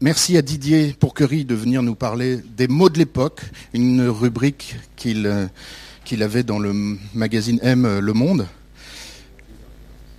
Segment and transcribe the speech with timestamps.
[0.00, 3.42] merci à Didier Pourquerie de venir nous parler des mots de l'époque,
[3.72, 5.46] une rubrique qu'il euh,
[6.20, 6.72] avait dans le
[7.14, 8.46] magazine M euh, Le Monde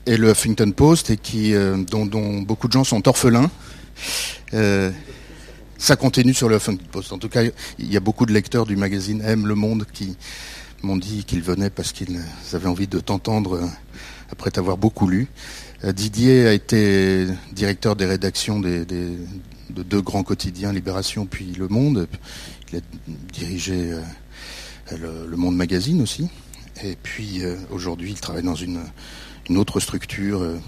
[0.06, 3.52] et le Huffington Post et qui, euh, dont, beaucoup de gens sont orphelins.
[5.78, 7.12] Ça continue sur le Huffington Post.
[7.12, 7.44] En tout cas,
[7.80, 10.16] il y a beaucoup de lecteurs du magazine M Le Monde qui
[10.84, 12.20] m'ont dit qu'ils venaient parce qu'ils
[12.54, 13.68] avaient envie de t'entendre
[14.32, 15.28] après t'avoir beaucoup lu.
[15.84, 18.86] Didier a été directeur des rédactions des-
[19.72, 22.08] de deux grands quotidiens, Libération puis Le Monde.
[22.72, 22.82] Il a
[23.34, 23.94] dirigé
[24.92, 26.30] euh, le, Monde Magazine aussi.
[26.84, 28.80] Et puis euh, aujourd'hui, il travaille dans une,
[29.50, 30.60] autre structure, euh,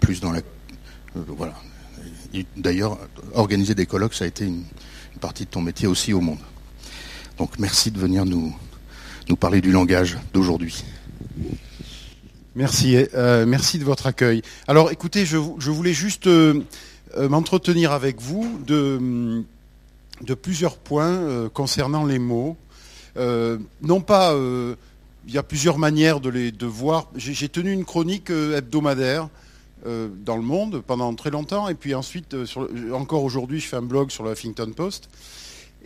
[0.00, 0.40] plus dans la...
[1.14, 1.54] voilà.
[2.56, 2.98] D'ailleurs,
[3.32, 4.64] organiser des colloques, ça a été une,
[5.20, 6.40] partie de ton métier aussi au Monde.
[7.38, 8.54] Donc merci de venir nous,
[9.28, 10.84] nous parler du langage d'aujourd'hui.
[12.56, 12.96] Merci,
[13.46, 14.42] merci de votre accueil.
[14.68, 16.28] Alors écoutez, je, voulais juste
[17.16, 19.42] m'entretenir avec vous de,
[20.20, 22.56] de plusieurs points euh, concernant les mots.
[23.16, 24.74] Euh, non pas, euh,
[25.26, 27.10] il y a plusieurs manières de les de voir.
[27.16, 29.28] J'ai tenu une chronique euh, hebdomadaire
[29.86, 32.46] euh, dans le monde pendant très longtemps, et puis ensuite, euh,
[32.92, 35.08] encore aujourd'hui, je fais un blog sur le Huffington Post.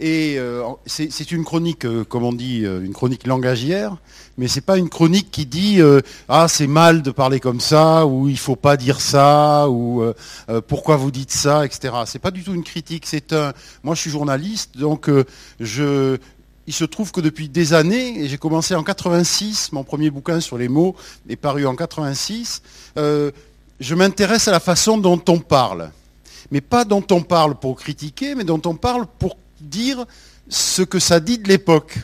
[0.00, 3.96] Et euh, c'est une chronique, euh, comme on dit, euh, une chronique langagière,
[4.38, 8.06] mais c'est pas une chronique qui dit euh, ah c'est mal de parler comme ça
[8.06, 10.14] ou il faut pas dire ça ou euh,
[10.48, 11.92] euh, pourquoi vous dites ça, etc.
[12.06, 13.04] C'est pas du tout une critique.
[13.06, 13.52] C'est un.
[13.82, 15.10] Moi, je suis journaliste, donc
[15.60, 16.16] je.
[16.68, 20.38] Il se trouve que depuis des années, et j'ai commencé en 86, mon premier bouquin
[20.38, 20.94] sur les mots
[21.26, 22.60] est paru en 86,
[22.98, 23.30] euh,
[23.80, 25.90] je m'intéresse à la façon dont on parle.
[26.50, 30.04] Mais pas dont on parle pour critiquer, mais dont on parle pour dire
[30.50, 32.00] ce que ça dit de l'époque.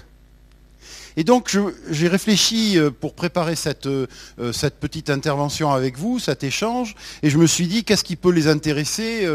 [1.16, 1.56] Et donc
[1.90, 4.06] j'ai réfléchi euh, pour préparer cette, euh,
[4.40, 8.16] euh, cette petite intervention avec vous, cet échange, et je me suis dit qu'est-ce qui
[8.16, 9.26] peut les intéresser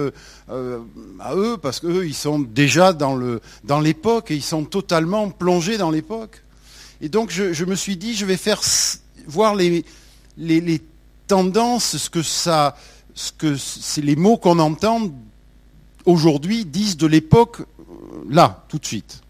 [1.19, 5.29] à eux, parce qu'eux ils sont déjà dans le dans l'époque et ils sont totalement
[5.29, 6.43] plongés dans l'époque.
[7.01, 8.61] Et donc je, me suis dit je vais faire
[9.27, 9.85] voir les,
[10.37, 10.81] les, les
[11.27, 12.75] tendances, ce que ça,
[13.13, 15.09] ce que c'est les mots qu'on entend
[16.05, 17.61] aujourd'hui disent de l'époque
[18.29, 19.21] là tout de suite.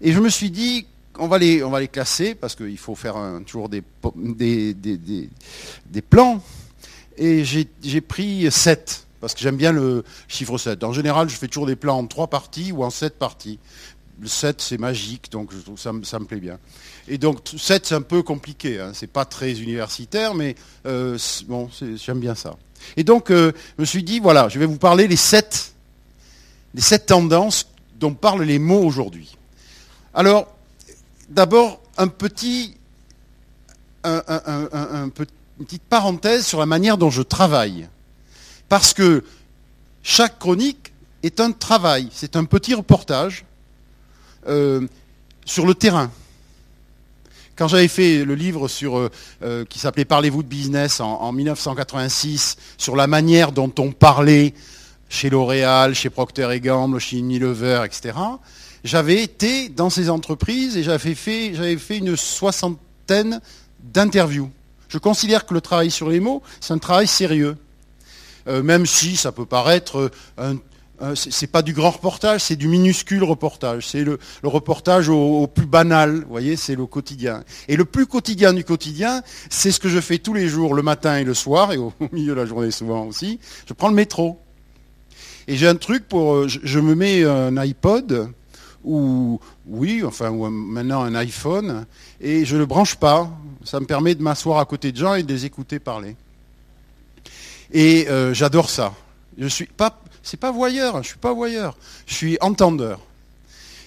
[0.00, 0.86] Et je me suis dit
[1.18, 3.16] on va les, classer parce qu'il faut faire
[3.46, 3.82] toujours des,
[4.16, 5.30] des, des, des-
[5.86, 6.42] des plans.
[7.16, 10.82] Et j'ai pris 7, parce que j'aime bien le chiffre 7.
[10.84, 13.58] En général, je fais toujours des plans en 3 parties ou en 7 parties.
[14.20, 16.58] Le 7, c'est magique, donc je trouve ça, ça me plaît bien.
[17.08, 18.78] Et donc, 7, c'est un peu compliqué.
[18.78, 18.92] Hein.
[18.94, 20.54] C'est pas très universitaire, mais
[20.86, 21.18] euh,
[21.96, 22.56] j'aime bien ça.
[22.96, 25.74] Et donc, euh, je me suis dit, voilà, je vais vous parler les 7,
[26.74, 27.66] les sept tendances
[27.98, 29.36] dont parlent les mots aujourd'hui.
[30.14, 30.54] Alors,
[31.30, 32.74] d'abord, un petit,
[34.04, 35.26] un- un- un- un- un pe-
[35.58, 37.88] une petite parenthèse sur la manière dont je travaille.
[38.68, 39.24] Parce que
[40.02, 40.92] chaque chronique
[41.22, 43.44] est un travail, c'est un petit reportage
[44.48, 44.86] euh,
[45.44, 46.10] sur le terrain.
[47.56, 49.10] Quand j'avais fait le livre sur, euh,
[49.42, 54.54] euh, qui s'appelait Parlez-vous de business en, en 1986, sur la manière dont on parlait
[55.10, 58.14] chez L'Oréal, chez Procter Gamble, chez Unilever, etc.,
[58.84, 63.40] j'avais été dans ces entreprises et j'avais fait, une soixantaine
[63.82, 64.50] d'interviews.
[64.88, 67.56] Je considère que le travail sur les mots, c'est un travail sérieux.
[68.48, 70.56] Euh, même si ça peut paraître euh, un
[71.14, 73.86] c'est pas du grand reportage, c'est du minuscule reportage.
[73.88, 77.42] C'est le, reportage au, plus banal, vous voyez, c'est le quotidien.
[77.68, 80.82] Et le plus quotidien du quotidien, c'est ce que je fais tous les jours, le
[80.82, 83.40] matin et le soir, et au, milieu de la journée souvent aussi.
[83.66, 84.40] Je prends le métro.
[85.48, 88.30] Et j'ai un truc pour, euh, je me mets un iPod
[88.84, 91.86] ou oui, enfin ou maintenant un iPhone,
[92.20, 93.30] et je ne le branche pas.
[93.64, 96.16] Ça me permet de m'asseoir à côté de gens et de les écouter parler.
[97.72, 98.94] Et euh, j'adore ça.
[99.38, 101.76] Je suis pas, c'est pas voyeur, je suis pas voyeur,
[102.06, 103.00] je suis entendeur.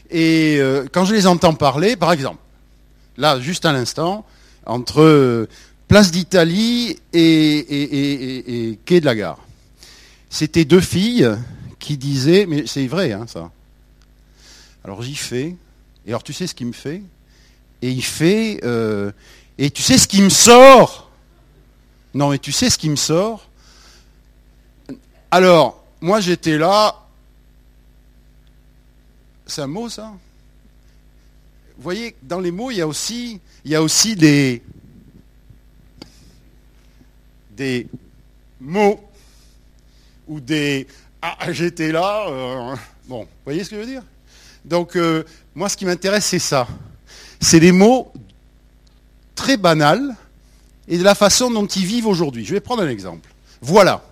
[0.10, 2.40] Et euh, quand je les entends parler, par exemple,
[3.18, 4.26] là, juste à l'instant,
[4.66, 5.48] entre euh,
[5.88, 9.40] Place d'Italie et- et Quai de la Gare,
[10.30, 11.30] c'était deux filles
[11.78, 13.52] qui disaient, mais c'est vrai, hein, ça.
[14.84, 15.56] Alors j'y fais,
[16.06, 17.02] et alors tu sais ce qu'il me fait?
[17.82, 19.12] Et il fait, euh,
[19.58, 21.10] et tu sais ce qui me sort?
[22.14, 23.50] Non, mais tu sais ce qui me sort?
[25.32, 27.00] Alors, moi j'étais là.
[29.46, 30.14] C'est un mot ça?
[31.76, 33.40] Vous voyez, dans les mots, il y a aussi,
[34.16, 34.62] des,
[37.52, 37.88] des
[38.62, 39.04] mots
[40.28, 40.88] ou des
[41.22, 42.28] ah j'étais là.
[42.30, 42.76] euh,
[43.06, 44.04] bon, vous voyez ce que je veux dire?
[44.66, 45.24] Donc euh,
[45.56, 46.68] moi, ce qui m'intéresse, c'est ça.
[47.40, 48.12] C'est les mots
[49.36, 50.16] très banals
[50.88, 52.46] et de la façon dont ils vivent aujourd'hui.
[52.46, 53.30] Je vais prendre un exemple.
[53.62, 54.04] Voilà.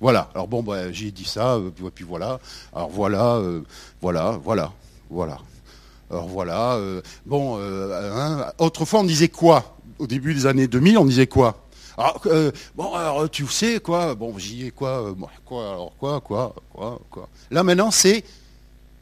[0.00, 0.30] Voilà.
[0.34, 2.38] Alors bon, bah, j'ai dit ça, euh, puis, voilà.
[2.74, 3.62] Alors voilà, euh,
[4.00, 4.72] voilà, voilà,
[5.10, 5.38] voilà.
[6.10, 6.78] Alors voilà.
[7.24, 9.76] bon, hein, autrefois on disait quoi?
[9.98, 11.66] Au début des années 2000, on disait quoi?
[11.98, 14.14] Alors, euh, bon, alors tu sais quoi?
[14.14, 15.14] Bon, j'y ai quoi?
[15.44, 17.28] Quoi Alors quoi Quoi Quoi Quoi?
[17.50, 18.22] Là maintenant, c'est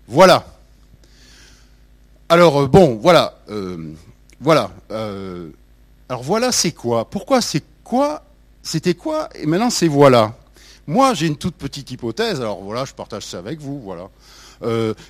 [0.06, 0.47] voilà.
[2.29, 3.93] Alors euh, bon, voilà, euh,
[4.41, 4.71] voilà.
[4.91, 5.51] euh,
[6.09, 7.05] alors voilà, c'est quoi?
[7.09, 8.23] Pourquoi c'est quoi?
[8.62, 9.29] C'était quoi?
[9.35, 10.35] Et maintenant c'est voilà.
[10.87, 12.41] Moi, j'ai une toute petite hypothèse.
[12.41, 13.81] Alors voilà, je partage ça avec vous.
[13.81, 14.09] Voilà.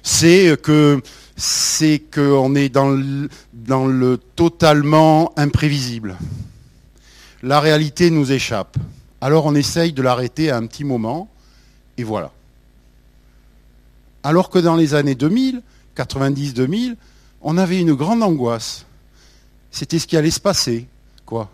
[0.03, 1.01] C'est que
[1.37, 2.97] c'est qu'on est dans
[3.53, 6.17] dans le totalement imprévisible.
[7.43, 8.77] La réalité nous échappe.
[9.21, 11.29] Alors on essaye de l'arrêter à un petit moment,
[11.99, 12.31] et voilà.
[14.25, 15.63] Alors que dans les années 2000,
[15.97, 16.97] 90-2000,
[17.43, 18.87] on avait une grande angoisse.
[19.71, 20.89] C'était ce qui allait se passer,
[21.27, 21.51] quoi.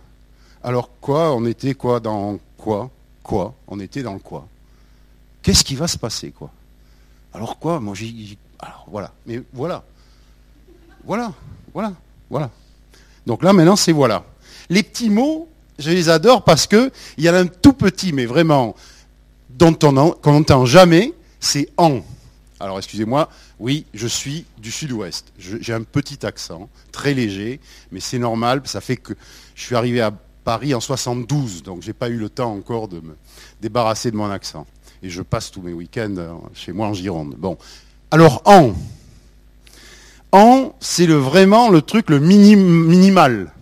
[0.63, 2.91] Alors quoi On était quoi dans quoi
[3.25, 4.47] Quoi On était dans quoi
[5.43, 6.51] Qu'est-ce qui va se passer, quoi?
[7.35, 8.39] Alors quoi Moi, j'ai...
[8.61, 9.13] Alors voilà.
[9.27, 9.83] Mais voilà.
[11.05, 11.33] Voilà.
[11.75, 11.93] Voilà.
[12.31, 12.51] Voilà.
[13.27, 14.25] Donc là, maintenant, c'est voilà.
[14.69, 18.27] Les petits mots, je les adore parce que il y a un tout petit, mais
[18.27, 18.77] vraiment,
[19.49, 22.01] dont on n'entend jamais, c'est en.
[22.61, 23.29] Alors excusez-moi,
[23.59, 25.33] oui, je suis du sud-ouest.
[25.39, 27.59] Je- J'ai un petit accent, très léger,
[27.91, 29.15] mais c'est normal, ça fait que
[29.55, 30.13] je suis arrivé à
[30.45, 33.17] Paris en 72, donc j'ai pas eu le temps encore de me
[33.61, 34.67] débarrasser de mon accent.
[35.03, 37.35] Et je passe tous mes week-ends euh, chez moi en Gironde.
[37.39, 37.57] Bon,
[38.11, 38.73] alors en.
[40.33, 43.53] En, c'est vraiment le truc le minim- minimal.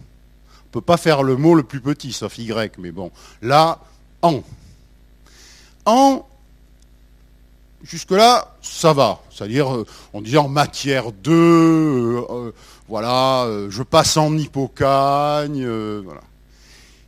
[0.67, 3.11] On peut pas faire le mot le plus petit, sauf Y, mais bon.
[3.41, 3.81] Là,
[4.23, 4.43] en.
[5.87, 6.27] En,
[7.83, 9.21] jusque-là, ça va.
[9.31, 12.53] C'est-à-dire, euh, on dit en matière de, euh, euh,
[12.89, 15.67] voilà, je passe en hypocagne,
[16.01, 16.23] voilà.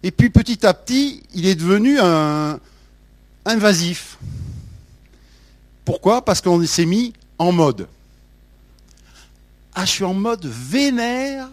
[0.03, 2.59] Et puis petit à petit, il est devenu un
[3.45, 4.19] invasif.
[5.85, 6.25] Pourquoi?
[6.25, 7.89] Parce qu'on s'est mis en mode.
[9.75, 11.49] Ah, je suis en mode vénère?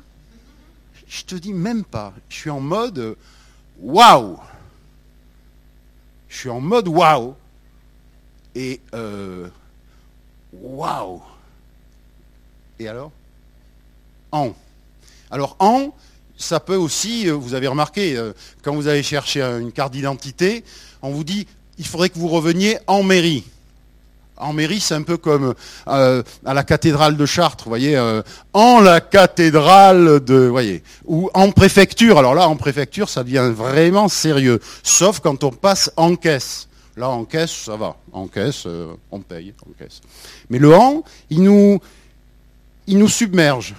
[1.08, 2.14] Je te dis même pas.
[2.30, 3.16] Je suis en mode
[3.80, 4.38] waouh.
[6.28, 7.36] Je suis en mode waouh.
[8.58, 9.48] Et euh,
[10.52, 11.22] waouh.
[12.80, 13.12] Et alors?
[14.32, 14.52] En.
[15.30, 15.94] Alors en,
[16.38, 18.34] ça peut aussi, euh, vous avez remarqué, euh,
[18.64, 20.64] quand vous allez chercher une carte d'identité,
[21.04, 21.46] on vous dit,
[21.78, 23.44] il faudrait que vous reveniez en mairie.
[24.38, 25.54] En mairie, c'est un peu comme
[25.86, 28.00] à la cathédrale de Chartres, vous voyez,
[28.54, 32.20] en la cathédrale de, vous voyez, ou en préfecture.
[32.20, 36.67] Alors là, en préfecture, ça devient vraiment sérieux, sauf quand on passe en caisse.
[36.98, 37.96] Là, en caisse, ça va.
[38.12, 40.02] En caisse, euh, on paye, en caisse.
[40.50, 41.80] Mais le en, il nous,
[43.08, 43.76] submerge.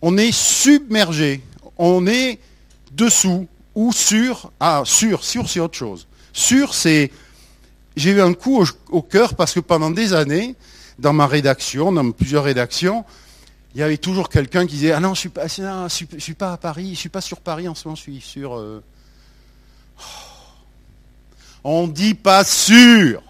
[0.00, 1.42] On est submergé.
[1.76, 2.38] On est
[2.92, 4.50] dessous ou sur.
[4.58, 6.06] Ah, sur, sur, c'est autre chose.
[6.32, 7.10] Sur, c'est
[7.96, 10.56] j'ai eu un coup au, cœur parce que pendant des années,
[10.98, 13.04] dans ma rédaction, dans plusieurs rédactions,
[13.74, 15.28] il y avait toujours quelqu'un qui disait Ah non, je
[15.60, 18.00] non, je suis, pas à Paris, je suis pas sur Paris en ce moment, je
[18.00, 18.56] suis sur.
[18.56, 18.82] euh,
[21.64, 23.22] On dit pas sûr.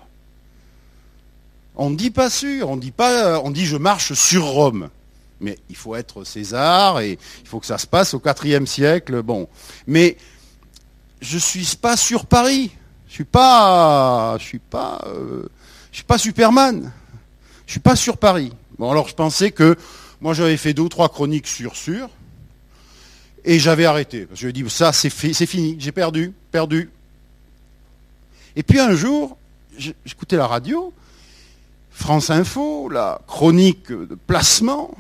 [1.76, 2.69] On dit pas sûr.
[2.69, 3.40] On dit pas.
[3.40, 4.90] On dit je marche sur Rome.
[5.40, 9.22] Mais il faut être César et il faut que ça se passe au IVe siècle.
[9.22, 9.48] Bon,
[9.86, 10.16] mais
[11.20, 12.70] je suis pas sur Paris.
[13.08, 15.44] Je suis pas, je suis pas, euh,
[15.92, 16.92] je suis pas Superman.
[17.66, 18.52] Je suis pas sur Paris.
[18.78, 19.76] Bon, alors je pensais que
[20.20, 22.09] moi j'avais fait deux ou trois chroniques sur sur
[23.44, 24.26] et j'avais arrêté.
[24.35, 26.90] Je lui ai dit ça c'est fi- c'est fini, j'ai perdu, perdu.
[28.56, 29.37] Et puis un jour,
[29.76, 30.92] j'écoutais la radio,
[31.90, 34.94] France Info, la chronique de placement,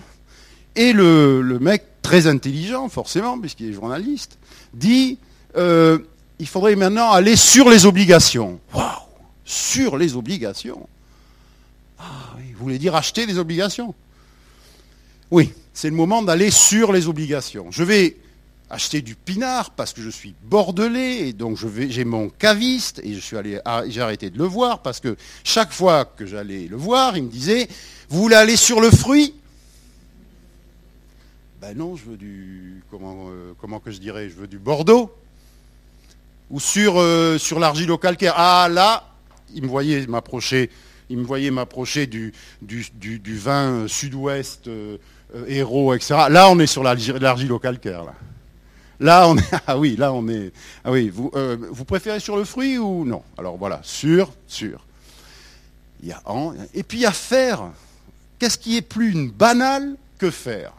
[0.76, 4.38] et le, le mec très intelligent forcément puisqu'il est journaliste
[4.74, 5.18] dit
[5.56, 5.98] euh,
[6.38, 8.58] il faudrait maintenant aller sur les obligations.
[8.74, 8.84] Waouh
[9.44, 10.88] Sur les obligations?
[11.98, 13.94] Ah oui, vous voulez dire acheter des obligations?
[15.30, 17.66] Oui, c'est le moment d'aller sur les obligations.
[17.70, 18.16] Je vais
[18.70, 23.20] acheter du pinard parce que je suis bordelais et donc j'ai mon caviste et je
[23.20, 27.16] suis allé, j'ai arrêté de le voir parce que chaque fois que j'allais le voir,
[27.16, 27.68] il me disait
[28.08, 29.34] Vous voulez aller sur le fruit?
[31.60, 32.82] Ben non, je veux du.
[32.90, 35.10] Comment, euh, comment que je dirais Je veux du Bordeaux
[36.50, 38.34] ou sur, euh, sur l'argilo-calcaire.
[38.36, 39.08] Ah là,
[39.54, 40.70] il me voyait m'approcher,
[41.08, 44.98] il me voyait m'approcher du, du, vin sud-ouest, euh,
[45.34, 46.26] euh, héros, etc.
[46.28, 48.04] Là, on est sur l'argi- l'argilo-calcaire.
[48.04, 48.14] Là.
[49.04, 49.32] Là.
[49.66, 50.52] Ah oui, là, est.
[50.84, 53.22] Ah oui, vous, euh, vous préférez sur le fruit ou non?
[53.38, 54.84] Alors voilà, sur, sur.
[56.74, 57.70] Et puis il y a faire.
[58.38, 60.72] Qu'est-ce qui est plus une banale que faire?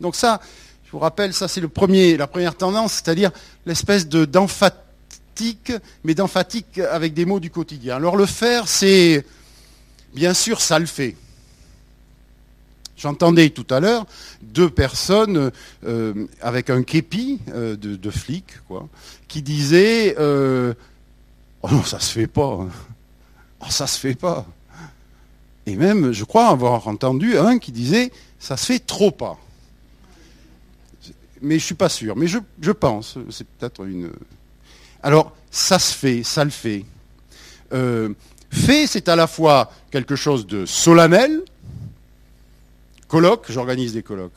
[0.00, 0.40] Donc ça,
[0.86, 3.30] je vous rappelle, ça c'est le premier, la première tendance, c'est-à-dire
[3.66, 4.70] l'espèce de d'empha-
[5.34, 5.72] d'emphatique,
[6.04, 7.96] mais d'emphatique avec des mots du quotidien.
[7.96, 9.24] Alors le faire, c'est
[10.14, 11.16] bien sûr ça le fait.
[13.02, 14.06] J'entendais tout à l'heure
[14.42, 15.50] deux personnes
[15.84, 18.88] euh, avec un képi euh, de, flic, quoi,
[19.26, 20.72] qui disaient euh,
[21.62, 22.60] Oh non, ça se fait pas.
[23.60, 24.46] Oh, ça se fait pas.
[25.66, 29.36] Et même, je crois avoir entendu un qui disait Ça se fait trop pas.
[31.40, 32.14] Mais je suis pas sûr.
[32.14, 33.18] Mais je, je pense.
[33.30, 34.12] C'est peut-être une.
[35.02, 36.84] Alors, ça se fait, ça le fait.
[37.72, 41.42] fait, c'est à la fois quelque chose de solennel,
[43.48, 44.32] j'organise des colloques.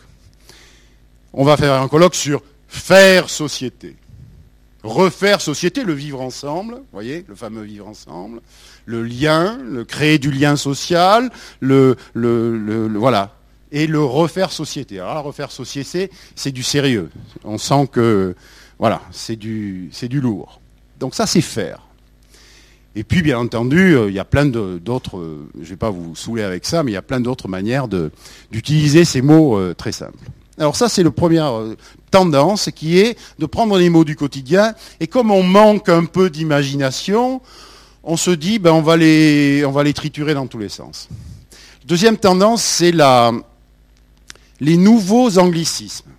[1.33, 3.95] On va faire un colloque sur faire société.
[4.83, 8.41] Refaire société, le vivre ensemble, voyez, le fameux vivre ensemble,
[8.85, 13.35] le lien, le créer du lien social, le, voilà,
[13.71, 14.99] et le refaire société.
[14.99, 17.09] Alors refaire société, c'est du sérieux.
[17.43, 18.35] On sent que,
[18.77, 19.89] voilà, c'est du
[20.21, 20.61] lourd.
[20.99, 21.84] Donc ça, c'est faire.
[22.97, 25.89] Et puis, bien entendu, euh, il y a plein d'autres, euh, je ne vais pas
[25.89, 29.73] vous saouler avec ça, mais il y a plein d'autres manières d'utiliser ces mots euh,
[29.73, 30.17] très simples.
[30.57, 31.51] Alors ça, c'est la première
[32.09, 34.73] tendance qui est de prendre les mots du quotidien.
[35.01, 37.41] Et comme on manque un peu d'imagination,
[38.05, 41.09] on se dit, ben, on, va les, on va les triturer dans tous les sens.
[41.85, 42.93] Deuxième tendance, c'est
[44.61, 46.09] les nouveaux anglicismes.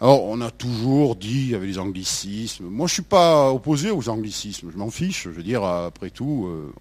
[0.00, 2.64] Alors, on a toujours dit, il y avait les anglicismes.
[2.64, 4.70] Moi, je ne suis pas opposé aux anglicismes.
[4.72, 5.24] Je m'en fiche.
[5.24, 6.46] Je veux dire, après tout.
[6.48, 6.72] Euh.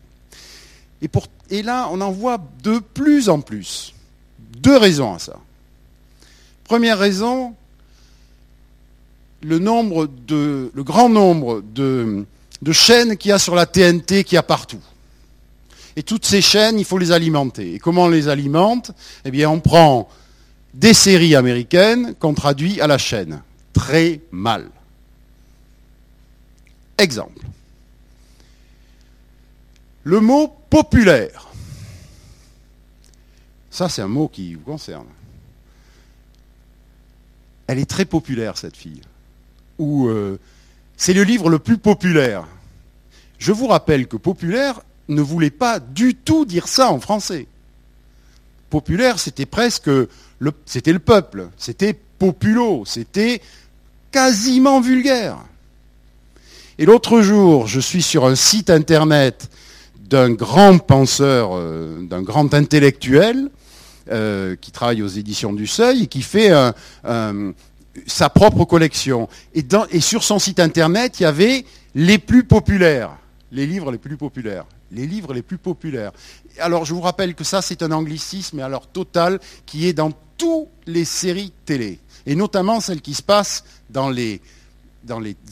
[1.50, 3.94] Et, là, on en voit de plus en plus.
[4.58, 5.38] Deux raisons à ça.
[6.64, 7.56] Première raison,
[9.42, 12.26] le grand nombre de,
[12.62, 14.82] de chaînes qu'il y a sur la TNT qu'il y a partout.
[15.96, 17.74] Et toutes ces chaînes, il faut les alimenter.
[17.74, 18.92] Et comment on les alimente?
[19.26, 20.08] Eh bien, on prend
[20.80, 23.42] des séries américaines qu'on traduit à la chaîne.
[23.74, 24.70] Très mal.
[26.98, 27.46] Exemple.
[30.04, 31.50] Le mot populaire.
[33.70, 35.08] Ça, c'est un mot qui vous concerne.
[37.68, 39.02] Elle est très populaire, cette fille.
[39.80, 40.40] Ou euh,
[40.96, 42.48] c'est le livre le plus populaire.
[43.38, 47.48] Je vous rappelle que populaire ne voulait pas du tout dire ça en français.
[48.70, 49.90] Populaire, c'était presque
[50.66, 53.42] c'était le peuple, c'était populo, c'était
[54.12, 55.38] quasiment vulgaire.
[56.78, 59.50] Et l'autre jour, je suis sur un site internet
[60.00, 63.50] d'un grand penseur, euh, d'un grand intellectuel,
[64.12, 66.52] euh, qui travaille aux éditions du Seuil et qui fait
[68.08, 69.28] sa propre collection.
[69.54, 71.66] Et, et sur son site internet, il y avait
[71.96, 73.12] les plus populaires,
[73.52, 76.12] les livres les plus populaires les livres les plus populaires.
[76.60, 80.70] Alors je vous rappelle que ça c'est un anglicisme, alors total, qui est dans toutes
[80.86, 84.42] les séries télé, et notamment celles qui se passent dans les,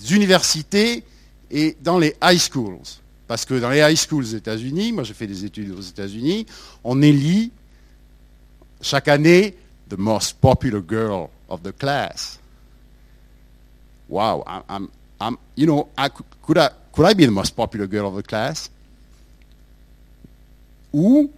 [0.10, 1.04] universités
[1.52, 2.80] et dans les high schools.
[3.28, 6.46] Parce que dans les high schools aux États-Unis, moi j'ai fait des études aux États-Unis,
[6.84, 7.52] on élit
[8.82, 9.56] chaque année
[9.90, 12.40] the most popular girl of the class.
[14.10, 14.90] Wow, I'm,
[15.20, 18.24] I'm, you know, I, could, I, could I be the most popular girl of the
[18.24, 18.70] class?
[20.98, 21.30] Ou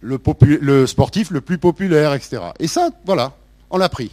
[0.00, 2.38] le, sportif le plus populaire, etc.
[2.58, 3.34] Et ça, voilà,
[3.68, 4.10] on l'a pris.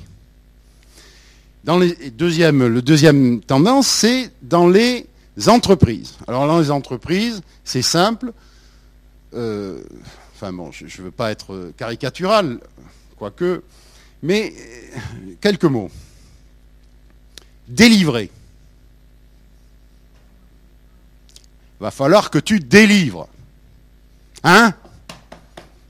[1.63, 5.08] Dans les deuxième, le deuxième tendance, c'est dans les
[5.48, 6.17] entreprises.
[6.27, 8.34] Alors dans les entreprises, c'est simple.
[9.34, 9.82] Euh,
[10.36, 12.60] enfin bon, je ne veux pas être caricatural,
[13.17, 13.63] quoique,
[14.22, 15.00] mais euh,
[15.39, 15.89] quelques mots.
[17.70, 18.29] Délivrer.
[21.79, 23.29] Va falloir que tu délivres.
[24.46, 24.75] Hein?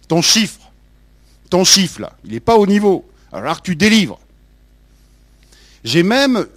[0.07, 0.71] Ton chiffre,
[1.49, 3.05] ton chiffre là, il n'est pas au niveau.
[3.33, 4.19] Alors tu délivres.
[5.83, 6.47] J'ai même,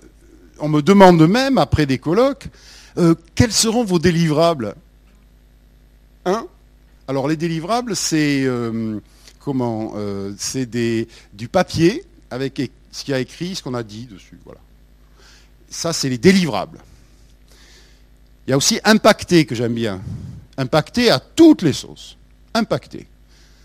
[0.60, 2.46] on me demande même, après des colloques,
[2.98, 4.76] euh, quels seront vos délivrables?
[6.24, 6.46] Hein?
[7.08, 9.00] Alors les délivrables, c'est euh,
[9.40, 10.70] comment euh, C'est
[11.32, 14.38] du papier avec ce qui a écrit, ce qu'on a dit dessus.
[14.44, 14.60] Voilà.
[15.68, 16.78] Ça, c'est les délivrables.
[18.46, 20.00] Il y a aussi impacté que j'aime bien.
[20.58, 22.18] Impacté à toutes les sauces.
[22.52, 23.06] Impacté.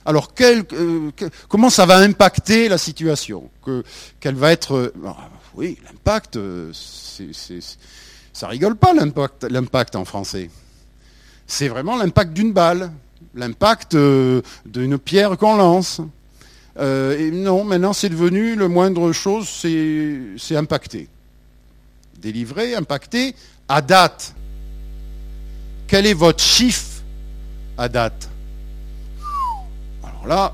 [0.05, 1.11] Alors, euh,
[1.47, 3.49] comment ça va impacter la situation
[4.19, 6.71] Quel va être euh, ah, Oui, l'impact, euh,
[8.33, 10.49] ça rigole pas l'impact en français.
[11.47, 12.91] C'est vraiment l'impact d'une balle,
[13.33, 16.01] l'impact d'une pierre qu'on lance.
[16.79, 21.07] et non, maintenant c'est devenu le moindre chose, c'est impacté.
[22.19, 23.35] Délivré, impacté,
[23.69, 24.35] à date.
[25.87, 27.01] Quel est votre chiffre
[27.77, 28.29] à date
[30.25, 30.53] là,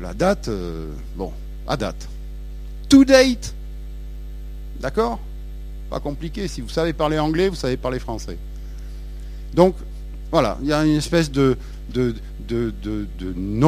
[0.00, 1.32] la date, euh, bon,
[1.66, 2.08] à date.
[2.88, 3.54] To date.
[4.80, 5.20] D'accord?
[5.90, 6.48] Pas compliqué.
[6.48, 8.38] Si vous savez parler anglais, vous savez parler français.
[9.54, 9.74] Donc,
[10.30, 11.56] voilà, il y a une espèce de,
[11.88, 12.14] de,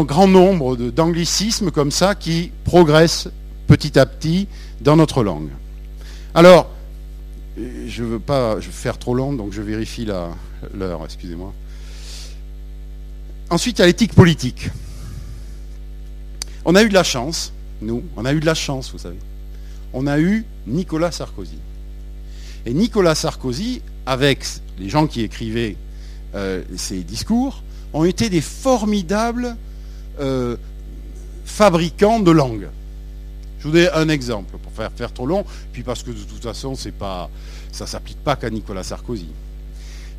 [0.05, 3.29] grand nombre d'anglicismes comme ça qui progressent
[3.67, 4.47] petit à petit
[4.81, 5.51] dans notre langue.
[6.35, 6.71] Alors,
[7.57, 10.07] je ne veux pas faire trop long, donc je vérifie
[10.75, 11.53] l'heure, excusez-moi.
[13.51, 14.71] Ensuite, il l'éthique politique.
[16.65, 19.19] On a eu de la chance, nous, on a eu de la chance, vous savez.
[19.93, 21.59] On a eu Nicolas Sarkozy.
[22.65, 24.45] Et Nicolas Sarkozy, avec
[24.79, 25.77] les gens qui écrivaient
[26.35, 29.57] euh, ces discours, ont été des formidables
[30.21, 30.57] euh,
[31.45, 32.69] fabricants de langue.
[33.59, 36.43] Je vous donne un exemple pour faire faire trop long, puis parce que de toute
[36.43, 39.29] façon, ça ne s'applique pas qu'à Nicolas Sarkozy.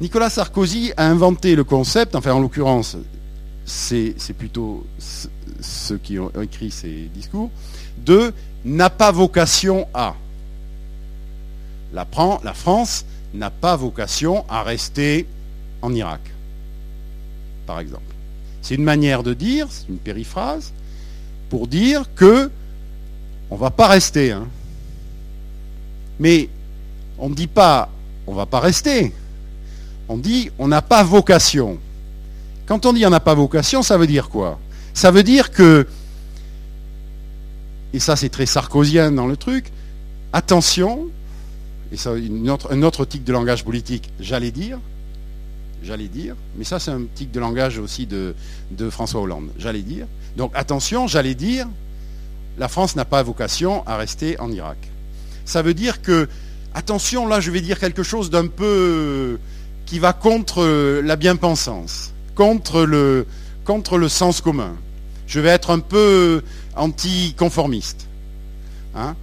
[0.03, 2.97] Nicolas Sarkozy a inventé le concept, enfin en l'occurrence,
[3.65, 4.85] c'est plutôt
[5.61, 7.49] ceux qui ont écrit ces discours,
[8.05, 8.33] de
[8.65, 10.15] n'a pas vocation à.
[11.93, 12.05] La,
[12.53, 15.25] France n'a pas vocation à rester
[15.81, 16.19] en Irak,
[17.65, 18.13] par exemple.
[18.61, 20.73] C'est une manière de dire, c'est une périphrase,
[21.49, 22.51] pour dire que
[23.49, 24.33] on ne va pas rester.
[24.33, 24.49] Hein.
[26.19, 26.49] Mais
[27.17, 27.89] on ne dit pas
[28.27, 29.13] on ne va pas rester.
[30.09, 31.79] On dit on n'a pas vocation.
[32.65, 34.59] Quand on dit on n'a pas vocation, ça veut dire quoi?
[34.93, 35.87] Ça veut dire que,
[37.93, 39.71] et ça c'est très sarkozien dans le truc,
[40.31, 41.07] attention,
[41.91, 42.11] et ça
[42.69, 44.79] un autre tic de langage politique, j'allais dire,
[45.83, 48.35] j'allais dire, mais ça c'est un tic de langage aussi de,
[48.71, 50.05] de François Hollande, j'allais dire.
[50.37, 51.67] Donc attention, j'allais dire,
[52.57, 54.77] la France n'a pas vocation à rester en Irak.
[55.45, 56.29] Ça veut dire que,
[56.73, 59.39] attention, là je vais dire quelque chose d'un peu
[59.93, 63.27] qui va contre la bien-pensance, contre le,
[63.63, 64.75] contre le sens commun.
[65.27, 66.41] Je vais être un peu
[66.75, 68.07] anticonformiste.
[68.95, 69.15] Hein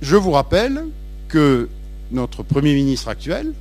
[0.00, 0.86] je vous rappelle
[1.28, 1.68] que
[2.12, 3.52] notre Premier ministre actuel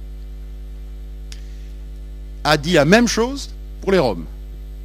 [2.46, 3.50] a dit la même chose
[3.82, 4.28] pour les Roms.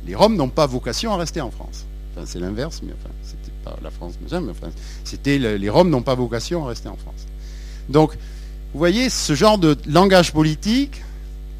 [0.08, 1.86] Les Roms n'ont pas vocation à rester en France.
[2.16, 4.70] Enfin, c'est l'inverse, mais enfin, c'était pas la France, mais enfin,
[5.04, 7.28] c'était les Roms n'ont pas vocation à rester en France.
[7.88, 8.16] Donc,
[8.72, 11.02] vous voyez, ce genre de langage politique,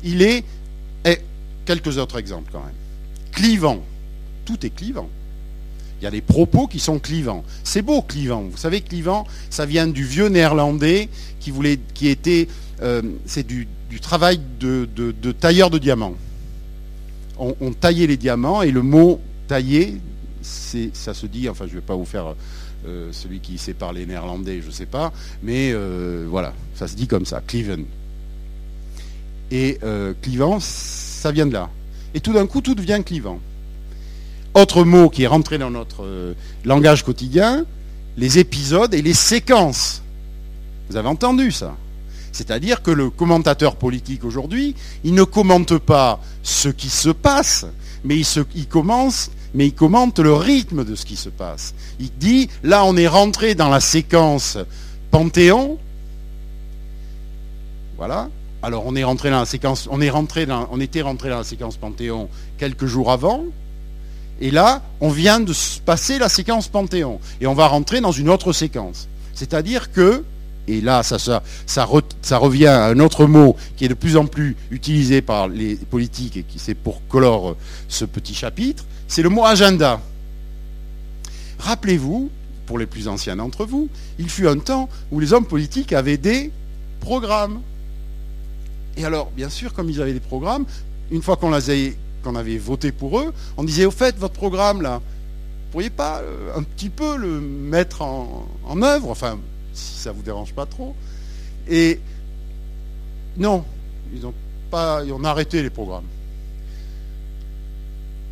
[0.02, 0.44] il est,
[1.04, 1.18] et
[1.64, 2.74] quelques autres exemples quand même,
[3.32, 3.82] clivant.
[4.44, 5.08] Tout est clivant.
[6.00, 7.44] Il y a des propos qui sont clivants.
[7.62, 8.42] C'est beau clivant.
[8.42, 12.48] Vous savez, clivant, ça vient du vieux néerlandais qui voulait, était,
[12.82, 13.68] euh, c'est du,
[14.00, 14.86] travail de,
[15.32, 16.14] tailleur de diamants.
[17.38, 20.00] On, on, taillait les diamants et le mot tailler
[20.42, 22.34] ça se dit, enfin je ne vais pas vous faire
[23.12, 27.06] celui qui sait parler néerlandais, je ne sais pas, mais euh, voilà, ça se dit
[27.06, 27.84] comme ça, Cliven.
[29.50, 31.68] Et euh, clivant, ça vient de là.
[32.14, 33.40] Et tout d'un coup, tout devient clivant.
[34.54, 37.64] Autre mot qui est rentré dans notre langage quotidien,
[38.16, 40.02] les épisodes et les séquences.
[40.90, 41.74] Vous avez entendu ça
[42.32, 47.66] C'est-à-dire que le commentateur politique aujourd'hui, il ne commente pas ce qui se passe,
[48.04, 51.74] mais il, se, il commence mais il commente le rythme de ce qui se passe.
[52.00, 54.58] Il dit, là on est rentré dans la séquence
[55.10, 55.78] Panthéon.
[57.96, 58.28] Voilà.
[58.62, 59.88] Alors on est rentré dans la séquence,
[60.80, 63.44] était rentré dans la séquence Panthéon quelques jours avant.
[64.40, 65.52] Et là, on vient de
[65.84, 67.20] passer la séquence Panthéon.
[67.40, 69.08] Et on va rentrer dans une autre séquence.
[69.34, 70.24] C'est-à-dire que,
[70.66, 71.42] et là, ça,
[72.38, 76.36] revient à un autre mot qui est de plus en plus utilisé par les politiques
[76.36, 77.56] et qui c'est pour clore
[77.88, 80.00] ce petit chapitre, c'est le mot agenda.
[81.58, 82.30] Rappelez-vous,
[82.64, 86.16] pour les plus anciens d'entre vous, il fut un temps où les hommes politiques avaient
[86.16, 86.50] des
[86.98, 87.60] programmes.
[88.96, 90.64] Et alors, bien sûr, comme ils avaient des programmes,
[91.10, 95.72] une fois qu'on avait, voté pour eux, on disait, au fait, votre programme, là, vous
[95.72, 98.46] pourriez pas euh, un petit peu le mettre en,
[98.80, 99.38] œuvre, enfin,
[99.74, 100.96] si ça ne vous dérange pas trop.
[101.68, 102.00] Et
[103.36, 103.62] non,
[104.14, 104.22] ils
[104.70, 106.06] pas, ils ont arrêté les programmes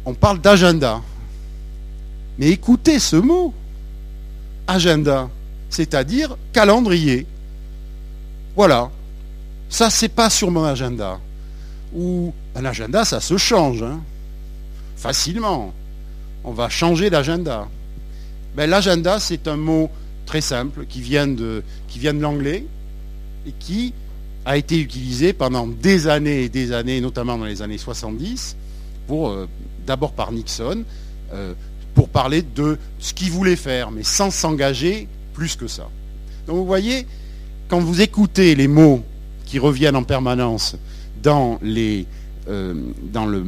[0.04, 1.02] on parle d'agenda.
[2.38, 3.52] Mais écoutez ce mot,
[4.66, 5.28] agenda,
[5.68, 7.26] c'est-à-dire calendrier.
[8.56, 8.90] Voilà.
[9.68, 11.20] Ça, c'est pas sur mon agenda.
[11.94, 13.82] Ou un agenda, ça se change.
[13.82, 14.00] Hein.
[14.96, 15.72] Facilement.
[16.44, 17.68] On va changer d'agenda.
[18.56, 19.90] Ben, L'agenda, c'est un mot
[20.26, 22.64] très simple qui vient de, qui vient de l'anglais
[23.46, 23.92] et qui
[24.44, 28.56] a été utilisé pendant des années et des années, notamment dans les années 70,
[29.06, 29.48] pour euh,
[29.90, 30.84] d'abord par Nixon,
[31.32, 31.52] euh,
[31.94, 35.88] pour parler de ce qu'il voulait faire, mais sans s'engager plus que ça.
[36.46, 37.08] Donc vous voyez,
[37.66, 39.02] quand vous écoutez les mots
[39.46, 40.76] qui reviennent en permanence
[41.24, 42.06] dans, les,
[42.48, 42.72] euh,
[43.12, 43.44] dans le,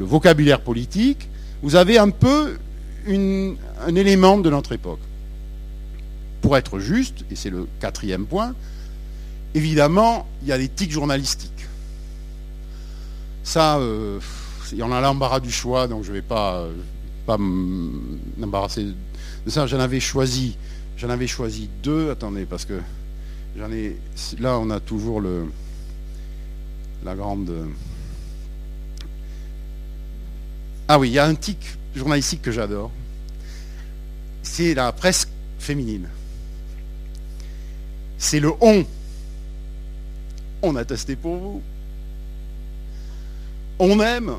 [0.00, 1.28] vocabulaire politique,
[1.62, 2.56] vous avez un peu
[3.06, 5.00] un élément de notre époque.
[6.40, 8.54] pour être juste, et c'est le quatrième point,
[9.54, 11.66] évidemment, il y a l'éthique journalistique.
[13.44, 14.18] Ça, euh,
[14.72, 16.66] il y en a l'embarras du choix, donc je ne vais pas,
[17.26, 18.86] pas m'embarrasser
[19.44, 19.66] de ça.
[19.66, 20.56] J'en avais choisi,
[20.96, 22.10] j'en avais choisi deux.
[22.10, 22.80] Attendez, parce que
[23.56, 23.96] j'en ai.
[24.40, 25.46] Là, on a toujours le
[27.04, 27.52] la grande.
[30.88, 31.58] Ah oui, il y a un tic
[31.94, 32.90] journalistique que j'adore.
[34.42, 36.08] C'est la presse féminine.
[38.18, 38.84] C'est le on.
[40.62, 41.62] On a testé pour vous.
[43.78, 44.36] On aime.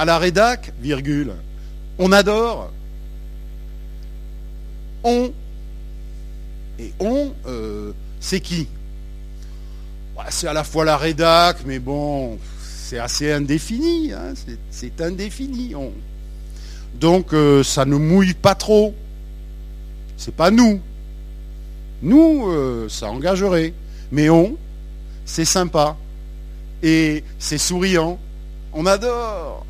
[0.00, 1.34] À la rédac, virgule.
[1.98, 2.72] On adore.
[5.04, 5.30] On.
[6.78, 8.66] Et on, euh, c'est qui?
[10.30, 14.14] C'est à la fois la rédac, mais bon, c'est assez indéfini.
[14.14, 14.32] Hein,
[14.70, 15.74] c'est indéfini.
[15.74, 15.92] On.
[16.94, 18.94] Donc euh, ça ne mouille pas trop.
[20.16, 20.80] C'est pas nous.
[22.00, 23.74] Nous, euh, ça engagerait.
[24.12, 24.56] Mais on,
[25.26, 25.98] c'est sympa.
[26.82, 28.18] Et c'est souriant.
[28.72, 29.66] On adore.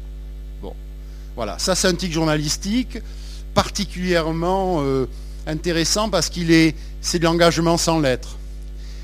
[1.37, 1.59] Voilà.
[1.59, 2.99] Ça, c'est un tic journalistique
[3.55, 5.07] particulièrement euh,
[5.47, 8.37] intéressant parce qu'il est, c'est de l'engagement sans lettres.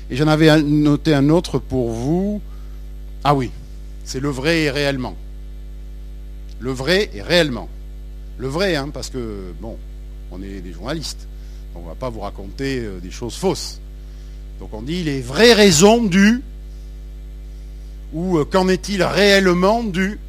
[0.09, 2.41] Et j'en avais noté un autre pour vous.
[3.23, 3.51] Ah oui,
[4.05, 5.15] c'est le vrai et réellement.
[6.59, 7.69] Le vrai et réellement.
[8.37, 9.77] Le vrai, hein, parce que, bon,
[10.31, 11.27] on est des journalistes.
[11.75, 13.79] On ne va pas vous raconter euh, des choses fausses.
[14.59, 16.41] Donc on dit les vraies raisons du,
[18.13, 20.19] ou euh, qu'en est-il réellement du.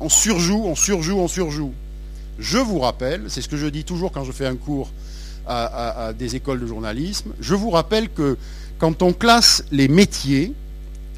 [0.00, 1.72] On surjoue, on surjoue, on surjoue.
[2.38, 4.90] Je vous rappelle, c'est ce que je dis toujours quand je fais un cours
[5.46, 8.36] à, des écoles de journalisme, je vous rappelle que
[8.78, 10.52] quand on classe les métiers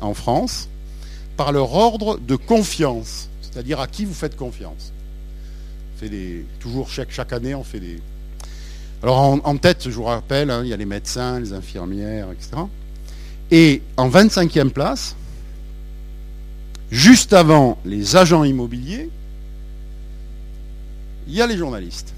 [0.00, 0.68] en France
[1.36, 4.92] par leur ordre de confiance, c'est-à-dire à qui vous faites confiance,
[5.96, 8.00] fait des, toujours chaque, chaque année on fait des...
[9.02, 12.62] Alors en, tête, je vous rappelle, hein, il y a les médecins, les infirmières, etc.
[13.50, 15.14] Et en 25e place,
[16.90, 19.10] juste avant les agents immobiliers,
[21.26, 22.14] il y a les journalistes.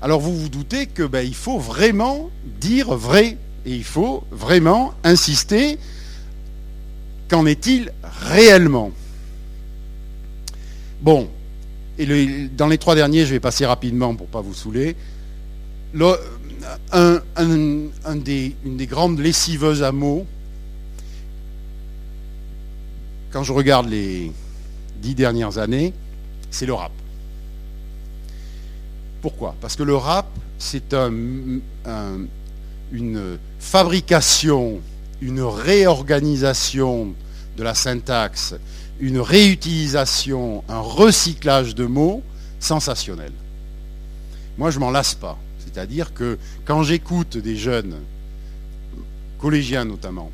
[0.00, 3.36] Alors vous vous doutez que ben, il faut vraiment dire vrai
[3.66, 5.78] et il faut vraiment insister.
[7.28, 8.92] Qu'en est-il réellement?
[11.02, 11.28] Bon,
[11.98, 14.94] et dans les trois derniers, je vais passer rapidement pour ne pas vous saouler.
[16.94, 17.90] une
[18.22, 20.26] des grandes lessiveuses à mots,
[23.30, 24.32] quand je regarde les
[24.96, 25.92] dix dernières années,
[26.50, 26.92] c'est le rap.
[29.20, 29.54] Pourquoi?
[29.60, 30.26] Parce que le rap,
[30.58, 30.94] c'est
[32.92, 34.80] une fabrication,
[35.20, 37.14] une réorganisation
[37.56, 38.54] de la syntaxe,
[39.00, 42.22] une réutilisation, un recyclage de mots
[42.60, 43.32] sensationnel.
[44.56, 45.38] Moi, je m'en lasse pas.
[45.64, 47.96] C'est-à-dire que quand j'écoute des jeunes,
[49.38, 50.30] collégiens notamment,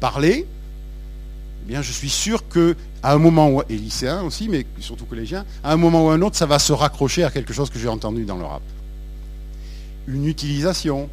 [0.00, 0.46] parler,
[1.82, 5.76] je suis sûr que à un moment et lycéens aussi, mais surtout collégiens, à un
[5.76, 8.24] moment ou à un autre, ça va se raccrocher à quelque chose que j'ai entendu
[8.24, 8.62] dans le rap.
[10.06, 11.08] Une utilisation.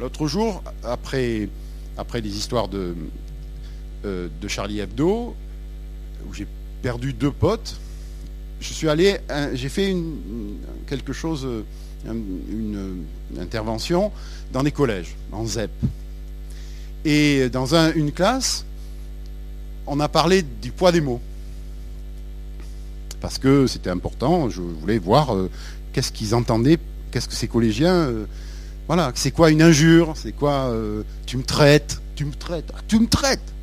[0.00, 1.48] L'autre jour, après,
[1.96, 2.96] après les histoires de,
[4.04, 5.36] euh, de Charlie Hebdo,
[6.28, 6.48] où j'ai
[6.82, 7.78] perdu deux potes,
[8.60, 9.18] je suis allé,
[9.52, 11.46] j'ai fait une, quelque chose,
[12.06, 13.04] une,
[13.38, 14.10] intervention
[14.52, 15.70] dans des collèges, en ZEP.
[17.04, 18.64] Et dans une classe,
[19.86, 21.20] on a parlé du poids des mots.
[23.20, 25.50] Parce que c'était important, je voulais voir euh,
[25.92, 26.78] qu'est-ce qu'ils entendaient,
[27.10, 27.94] qu'est-ce que ces collégiens.
[27.94, 28.26] Euh,
[28.86, 32.80] voilà, c'est quoi une injure, c'est quoi euh, tu me traites, tu me traites, ah,
[32.86, 33.54] tu me traites,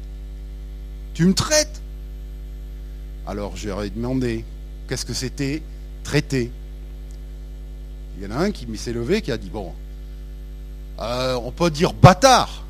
[1.14, 1.82] tu me traites.
[3.28, 4.46] Alors ai demandé
[4.88, 5.62] qu'est-ce que c'était
[6.04, 6.52] traiter.
[8.18, 9.72] Il y en a un qui s'est levé qui a dit bon,
[10.98, 12.66] on peut dire bâtard.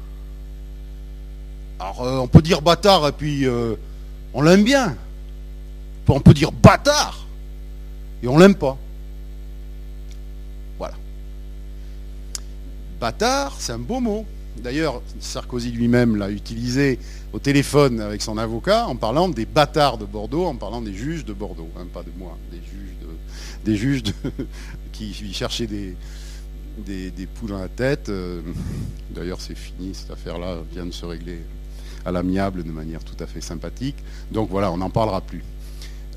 [1.81, 3.73] Alors, euh, on peut dire bâtard et puis euh,
[4.35, 4.95] on l'aime bien.
[6.07, 7.25] On peut dire bâtard
[8.21, 8.77] et on l'aime pas.
[10.77, 10.93] Voilà.
[12.99, 14.25] Bâtard, c'est un beau mot.
[14.57, 16.99] D'ailleurs, Sarkozy lui-même l'a utilisé
[17.33, 21.25] au téléphone avec son avocat en parlant des bâtards de Bordeaux, en parlant des juges
[21.25, 22.37] de Bordeaux, hein, pas de moi,
[23.65, 24.03] des juges,
[24.91, 25.95] qui cherchaient des,
[26.77, 28.09] des, poules dans la tête.
[28.09, 28.41] Euh,
[29.09, 31.39] d'ailleurs, c'est fini, cette affaire-là vient de se régler
[32.05, 33.97] à l'amiable de manière tout à fait sympathique.
[34.31, 35.43] Donc voilà, on n'en parlera plus.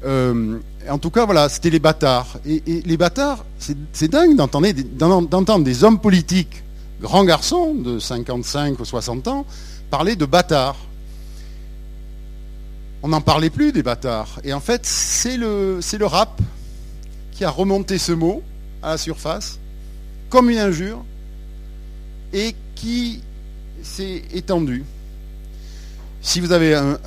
[0.04, 2.38] Euh, en tout cas, voilà, c'était les bâtards.
[2.44, 6.62] Et, les bâtards, c'est dingue d'entendre des hommes politiques,
[7.00, 9.46] grands garçons de 55 ou 60 ans,
[9.90, 10.76] parler de bâtards.
[13.02, 14.40] On n'en parlait plus des bâtards.
[14.44, 16.40] Et en fait, c'est le, le rap
[17.32, 18.42] qui a remonté ce mot
[18.82, 19.58] à la surface,
[20.30, 21.04] comme une injure,
[22.32, 23.22] et qui
[23.82, 24.84] s'est étendue.
[26.24, 26.98] Si vous avez un,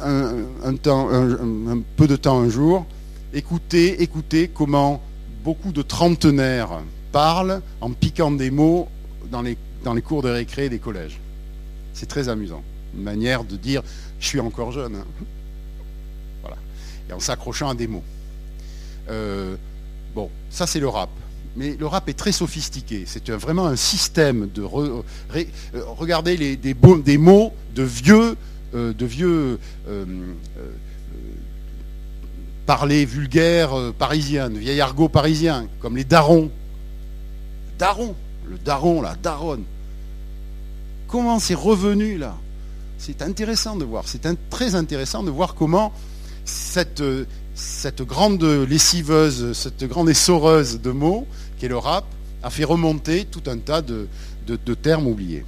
[1.96, 2.86] peu de temps un jour,
[3.34, 5.02] écoutez, écoutez comment
[5.44, 8.88] beaucoup de trentenaires parlent en piquant des mots
[9.32, 9.58] dans les,
[10.04, 11.20] cours de récré des collèges.
[11.94, 12.62] C'est très amusant.
[12.96, 13.82] Une manière de dire
[14.20, 14.98] je suis encore jeune.
[14.98, 15.06] Hein.
[16.42, 16.58] Voilà.
[17.10, 18.04] Et en s'accrochant à des mots.
[19.10, 19.56] Euh,
[20.14, 21.10] bon, ça c'est le rap.
[21.56, 23.06] Mais le rap est très sophistiqué.
[23.08, 24.62] C'est vraiment un système de.
[24.62, 25.02] Euh,
[25.88, 28.38] regardez les, des, mots de vieux,
[28.74, 29.60] euh, de vieux
[32.66, 36.52] parler vulgaire parisien, de vieil argot parisien, comme les darons.
[37.80, 38.16] Daron,
[38.50, 39.64] le daron, la daronne.
[41.08, 42.36] Comment c'est revenu là?
[42.98, 44.04] C'est intéressant de voir.
[44.08, 45.94] C'est très intéressant de voir comment
[46.44, 47.04] cette,
[47.56, 51.28] cette grande lessiveuse, cette grande essoreuse de mots,
[51.60, 52.06] qu'est le rap,
[52.44, 54.08] a fait remonter tout un tas de,
[54.82, 55.44] termes oubliés.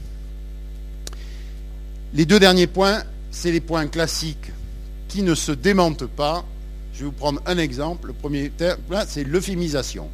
[2.14, 4.52] Les deux derniers points, c'est les points classiques
[5.08, 6.44] qui ne se démentent pas.
[6.94, 8.08] Je vais vous prendre un exemple.
[8.08, 10.10] Le premier terme, c'est l'euphémisation.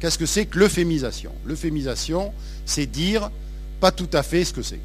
[0.00, 1.32] Qu'est-ce que c'est que l'euphémisation?
[1.44, 2.32] L'euphémisation,
[2.66, 3.30] c'est dire
[3.80, 4.80] pas tout à fait ce que c'est.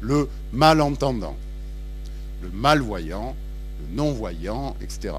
[0.00, 1.36] Le malentendant,
[2.42, 3.34] le malvoyant,
[3.80, 5.14] le non-voyant, etc.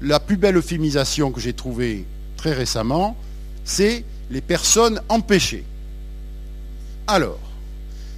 [0.00, 3.16] La plus belle euphémisation que j'ai trouvée très récemment,
[3.64, 5.64] c'est les personnes empêchées.
[7.06, 7.40] Alors,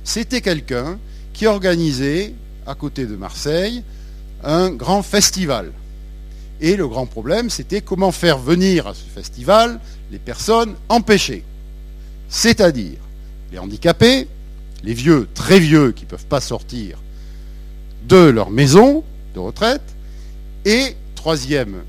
[0.04, 0.98] c'était quelqu'un
[1.32, 2.34] qui organisait,
[2.66, 3.82] à côté de Marseille,
[4.44, 5.72] un grand festival.
[6.60, 11.44] Et le grand problème, c'était comment faire venir à ce festival les personnes empêchées.
[12.28, 12.98] C'est-à-dire
[13.50, 14.28] les handicapés,
[14.84, 16.98] les vieux, très vieux, qui ne peuvent pas sortir
[18.08, 19.82] de leur maison de retraite,
[20.64, 21.82] et troisième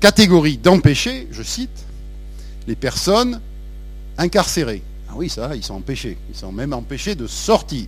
[0.00, 1.84] catégorie d'empêchés, je cite,
[2.66, 3.40] les personnes
[4.18, 4.82] incarcérées.
[5.08, 6.16] Ah oui, ça, ils sont empêchés.
[6.30, 7.86] Ils sont même empêchés de sortir.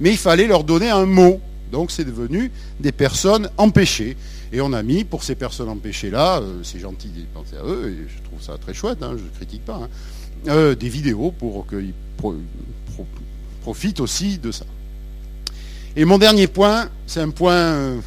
[0.00, 1.40] Mais il fallait leur donner un mot.
[1.70, 2.50] Donc c'est devenu
[2.80, 4.16] des personnes empêchées.
[4.52, 7.90] Et on a mis, pour ces personnes empêchées-là, euh, c'est gentil de penser à eux,
[7.90, 9.88] et je trouve ça très chouette, hein, je ne critique pas, hein,
[10.48, 11.94] euh, des vidéos pour qu'ils
[13.62, 14.66] profitent aussi de ça.
[15.96, 18.00] Et mon dernier point, c'est un point euh,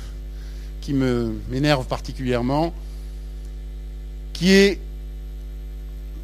[0.81, 2.75] qui m'énerve particulièrement,
[4.33, 4.79] qui est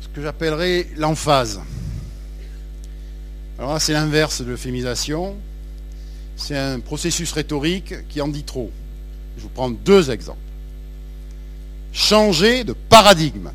[0.02, 1.62] ce que j'appellerais l'emphase.
[3.58, 5.36] Alors là, c'est l'inverse de l'euphémisation.
[6.42, 8.72] C'est un processus rhétorique qui en dit trop.
[9.38, 10.40] Je vous prends deux exemples.
[11.94, 13.52] Changer de paradigme.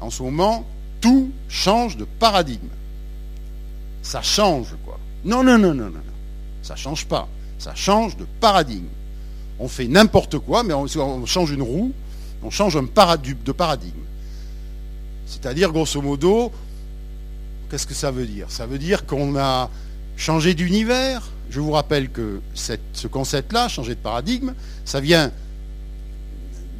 [0.00, 0.66] En ce moment,
[1.00, 2.68] tout change de paradigme.
[4.02, 4.98] Ça change, quoi.
[5.24, 6.00] Non, non, non, non, non.
[6.62, 7.26] Ça change pas.
[7.58, 8.88] Ça change de paradigme.
[9.58, 10.86] On fait n'importe quoi, mais on,
[11.24, 11.92] change une roue,
[12.42, 14.04] on change un de paradigme.
[15.24, 16.52] C'est-à-dire, grosso modo,
[17.70, 18.50] qu'est-ce que ça veut dire?
[18.50, 19.70] Ça veut dire qu'on a
[20.16, 21.30] changé d'univers.
[21.50, 25.30] Je vous rappelle que ce concept-là, changer de paradigme, ça vient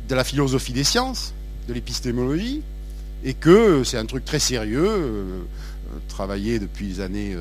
[0.08, 1.34] de la philosophie des sciences,
[1.68, 2.62] de l'épistémologie,
[3.24, 7.36] et que c'est un truc très sérieux, euh, euh, travaillé depuis les années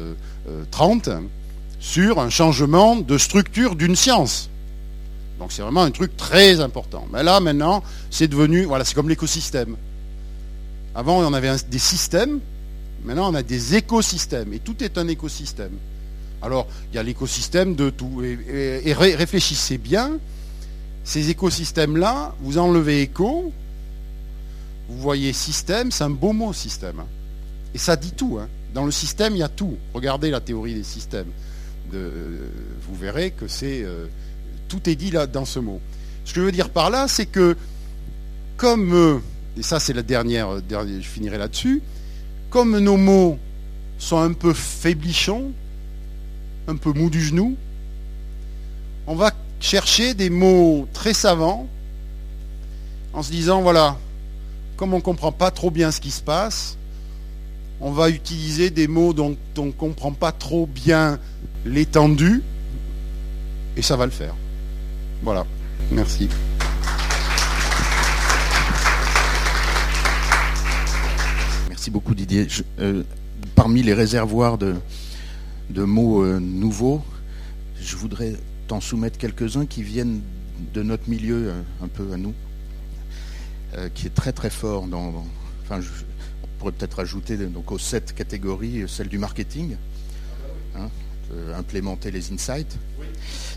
[0.70, 1.20] 30, euh,
[1.80, 4.50] sur un changement de structure d'une science.
[5.40, 7.08] Donc c'est vraiment un truc très important.
[7.12, 9.76] Mais là, maintenant, c'est devenu, voilà, c'est comme l'écosystème.
[10.94, 12.40] Avant, on avait des systèmes,
[13.04, 15.74] maintenant, on a des écosystèmes, et tout est un écosystème.
[16.42, 18.24] Alors, il y a l'écosystème de tout.
[18.24, 20.18] Et, réfléchissez bien,
[21.04, 23.54] ces écosystèmes-là, vous enlevez éco,
[24.90, 27.00] vous voyez système, c'est un beau mot système.
[27.00, 27.08] Hein.
[27.74, 28.40] Et ça dit tout.
[28.42, 28.48] Hein.
[28.74, 29.78] Dans le système, il y a tout.
[29.94, 31.32] Regardez la théorie des systèmes.
[31.92, 34.08] vous verrez que c'est euh,
[34.68, 35.80] tout est dit dans ce mot.
[36.26, 37.56] Ce que je veux dire par là, c'est que
[38.58, 39.20] comme euh,
[39.58, 41.82] et ça c'est la dernière, je finirai là-dessus,
[42.52, 43.40] comme nos mots
[43.98, 45.54] sont un peu faiblichons,
[46.68, 47.56] un peu mous du genou,
[49.08, 51.68] on va chercher des mots très savants
[53.14, 53.98] en se disant voilà,
[54.76, 56.78] comme on ne comprend pas trop bien ce qui se passe,
[57.80, 61.20] on va utiliser des mots dont on ne comprend pas trop bien
[61.66, 62.44] l'étendue,
[63.78, 64.36] et ça va le faire.
[65.24, 65.46] Voilà,
[65.92, 66.28] merci.
[71.82, 72.46] Merci beaucoup Didier.
[72.78, 73.02] Euh,
[73.56, 74.76] parmi les réservoirs de,
[75.76, 77.04] mots euh, nouveaux,
[77.82, 78.34] je voudrais
[78.68, 80.22] t'en soumettre quelques-uns qui viennent
[80.76, 82.36] de notre milieu euh, un peu à nous.
[83.96, 85.26] Qui est très très fort dans.
[85.64, 85.80] enfin,
[86.44, 89.76] on pourrait peut-être ajouter donc aux sept catégories celle du marketing,
[90.76, 90.88] hein,
[91.56, 92.78] implémenter les insights.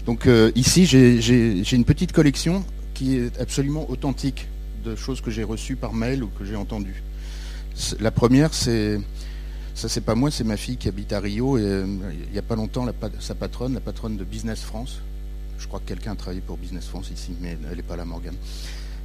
[0.06, 4.48] Donc ici, j'ai une petite collection qui est absolument authentique
[4.82, 7.02] de choses que j'ai reçues par mail ou que j'ai entendues.
[8.00, 9.00] La première, c'est
[9.74, 11.58] ça, c'est pas moi, c'est ma fille qui habite à Rio.
[11.58, 11.84] Euh,
[12.26, 12.86] il n'y a pas longtemps,
[13.18, 15.00] sa patronne, la patronne de Business France,
[15.58, 18.04] je crois que quelqu'un a travaillé pour Business France ici, mais elle n'est pas là,
[18.04, 18.36] Morgane,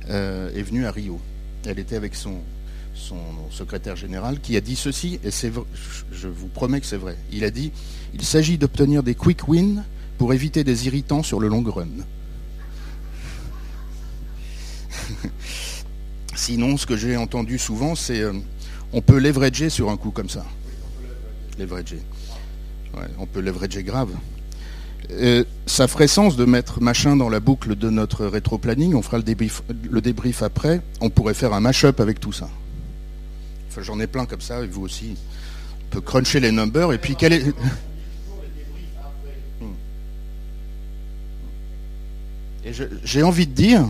[0.09, 1.19] euh, est venue à Rio.
[1.65, 2.41] Elle était avec son,
[3.49, 7.17] secrétaire général qui a dit ceci, et je vous promets que c'est vrai.
[7.31, 7.71] Il a dit
[8.13, 9.83] il s'agit d'obtenir des quick wins
[10.17, 11.87] pour éviter des irritants sur le long run.
[16.35, 18.33] Sinon, ce que j'ai entendu souvent, c'est euh,
[18.93, 20.45] on peut leverager sur un coup comme ça.
[21.57, 21.99] Leverager.
[23.17, 24.09] on peut leverager grave.
[25.11, 28.93] Euh, ça ferait sens de mettre machin dans la boucle de notre rétro-planning.
[28.93, 30.81] On fera le débrief, après.
[31.01, 32.49] On pourrait faire un mash-up avec tout ça.
[33.69, 35.15] Enfin, j'en ai plein comme ça, et vous aussi.
[35.87, 37.43] On peut cruncher les numbers, et puis quel est.
[42.65, 42.71] Et
[43.03, 43.87] j'ai envie de dire,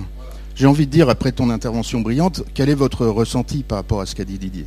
[0.56, 4.06] j'ai envie de dire, après ton intervention brillante, quel est votre ressenti par rapport à
[4.06, 4.66] ce qu'a dit Didier?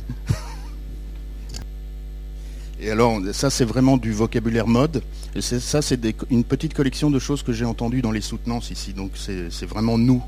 [2.83, 5.03] Et alors, ça, c'est vraiment du vocabulaire mode.
[5.35, 8.91] Et ça, c'est une petite collection de choses que j'ai entendues dans les soutenances ici.
[8.91, 10.21] Donc, c'est vraiment nous.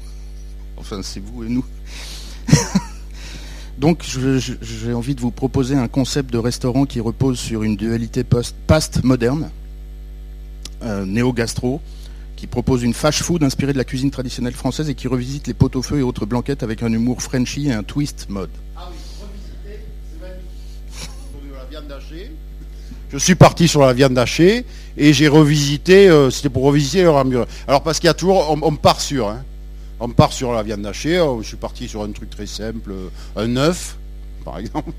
[0.77, 1.65] Enfin, c'est vous et nous.
[3.77, 8.23] Donc, j'ai envie de vous proposer un concept de restaurant qui repose sur une dualité
[8.23, 9.49] post-moderne,
[10.81, 11.81] euh, néo-gastro,
[12.35, 15.53] qui propose une fast food inspirée de la cuisine traditionnelle française et qui revisite les
[15.53, 18.49] pot au feu et autres blanquettes avec un humour Frenchy et un twist mode.
[18.75, 19.85] Ah oui, revisiter,
[20.19, 22.31] c'est la viande hachée.
[23.11, 24.65] Je suis parti sur la viande hachée
[24.97, 27.47] et j'ai revisité, euh, c'était pour revisiter leur hamburger.
[27.67, 29.43] Alors parce qu'il y a toujours, on, part sur, hein.
[29.99, 32.91] on part sur la viande hachée, oh, je suis parti sur un truc très simple,
[32.91, 33.97] euh, un œuf,
[34.43, 34.91] par exemple.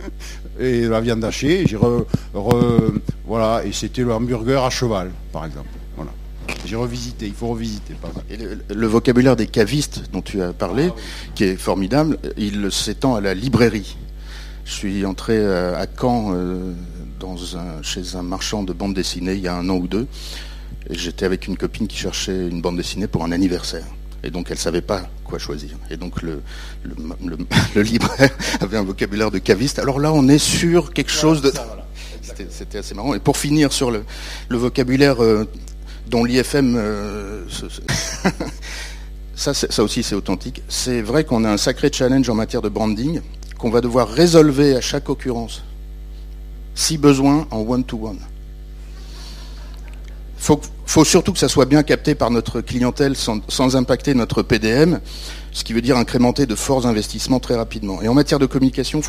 [0.60, 1.78] et la viande hachée, j'ai
[3.26, 5.68] voilà, et c'était le hamburger à cheval, par exemple.
[6.64, 7.94] J'ai revisité, il faut revisiter.
[8.68, 11.00] le, vocabulaire des cavistes dont tu as parlé, ah
[11.34, 13.96] qui est formidable, il s'étend à la librairie.
[14.64, 16.74] Je suis entré euh, à Caen euh,
[17.82, 20.06] chez un marchand de bande dessinée il y a un an ou deux.
[20.90, 23.86] J'étais avec une copine qui cherchait une bande dessinée pour un anniversaire.
[24.24, 25.70] Et donc elle ne savait pas quoi choisir.
[25.90, 26.42] Et donc le,
[26.84, 28.30] le, libraire
[28.60, 29.78] avait un vocabulaire de caviste.
[29.78, 31.52] Alors là, on est sur quelque chose de...
[32.50, 33.14] C'était assez marrant.
[33.14, 34.04] Et pour finir sur le,
[34.50, 35.48] vocabulaire euh,
[36.08, 37.44] dont l'IFM, euh,
[39.34, 40.62] ça, ça aussi c'est authentique.
[40.68, 43.20] C'est vrai qu'on a un sacré challenge en matière de branding
[43.58, 45.62] qu'on va devoir résolver à chaque occurrence,
[46.74, 48.20] si besoin, en one-to-one.
[50.38, 55.00] Il faut, surtout que ça soit bien capté par notre clientèle sans, impacter notre PDM,
[55.52, 58.00] ce qui veut dire incrémenter de forts investissements très rapidement.
[58.00, 59.02] Et en matière de communication,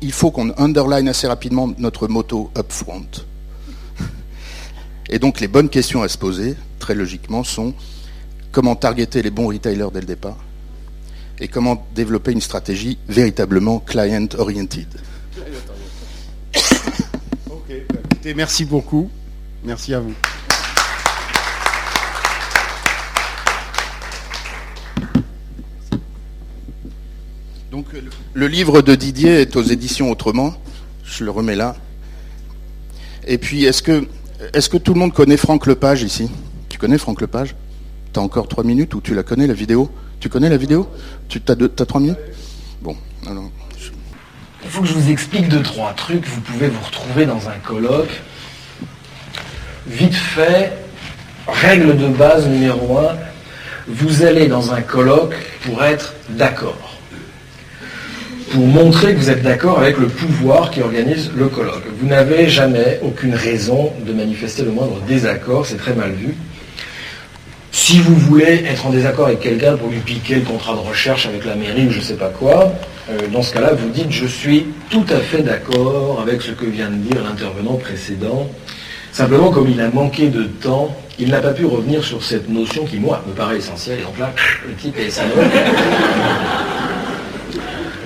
[0.00, 3.06] il faut qu'on underline assez rapidement notre motto upfront.
[5.10, 7.74] Et donc les bonnes questions à se poser, très logiquement, sont
[8.52, 10.38] comment targeter les bons retailers dès le départ
[11.40, 14.86] et comment développer une stratégie véritablement client-oriented.
[17.50, 19.10] Ok, merci beaucoup.
[19.64, 20.14] Merci à vous.
[27.70, 27.86] Donc
[28.34, 30.54] le livre de Didier est aux éditions Autrement.
[31.04, 31.74] Je le remets là.
[33.26, 34.06] Et puis, est-ce que
[34.52, 36.30] est-ce que tout le monde connaît Franck Lepage ici?
[36.68, 37.54] Tu connais Franck Lepage?
[38.12, 39.90] Tu as encore trois minutes ou tu la connais la vidéo?
[40.20, 40.88] Tu connais la vidéo?
[41.28, 42.18] Tu as, trois minutes?
[42.82, 42.96] Bon,
[43.28, 43.50] alors.
[44.64, 46.26] Il faut que je vous explique deux, trois trucs.
[46.26, 48.22] Vous pouvez vous retrouver dans un colloque.
[49.86, 50.72] Vite fait,
[51.46, 53.16] règle de base numéro un,
[53.86, 56.93] vous allez dans un colloque pour être d'accord
[58.50, 61.84] pour montrer que vous êtes d'accord avec le pouvoir qui organise le colloque.
[62.00, 66.34] Vous n'avez jamais aucune raison de manifester le moindre désaccord, c'est très mal vu.
[67.72, 71.26] Si vous voulez être en désaccord avec quelqu'un pour lui piquer le contrat de recherche
[71.26, 72.72] avec la mairie ou je ne sais pas quoi,
[73.10, 76.66] euh, dans ce cas-là, vous dites je suis tout à fait d'accord avec ce que
[76.66, 78.48] vient de dire l'intervenant précédent.
[79.12, 82.84] Simplement, comme il a manqué de temps, il n'a pas pu revenir sur cette notion
[82.84, 84.00] qui, moi, me paraît essentielle.
[84.00, 84.32] Et donc là,
[84.66, 85.34] le type est salaud.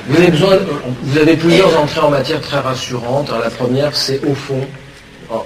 [0.08, 3.30] Vous avez, plusieurs entrées en matière très rassurantes.
[3.30, 4.66] la première, c'est au fond.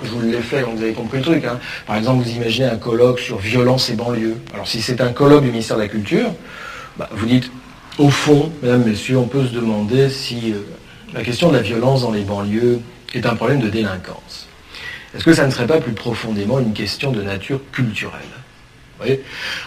[0.05, 1.45] je vous l'ai fait, vous avez compris le truc.
[1.45, 1.59] Hein.
[1.85, 4.37] Par exemple, vous imaginez un colloque sur violence et banlieue.
[4.55, 6.31] Alors si c'est un colloque du ministère de la Culture,
[6.97, 7.51] bah, vous dites,
[7.99, 10.59] au fond, mesdames, messieurs, on peut se demander si euh,
[11.13, 12.79] la question de la violence dans les banlieues
[13.15, 14.47] est un problème de délinquance.
[15.15, 18.21] Est-ce que ça ne serait pas plus profondément une question de nature culturelle?
[18.99, 19.23] Vous voyez?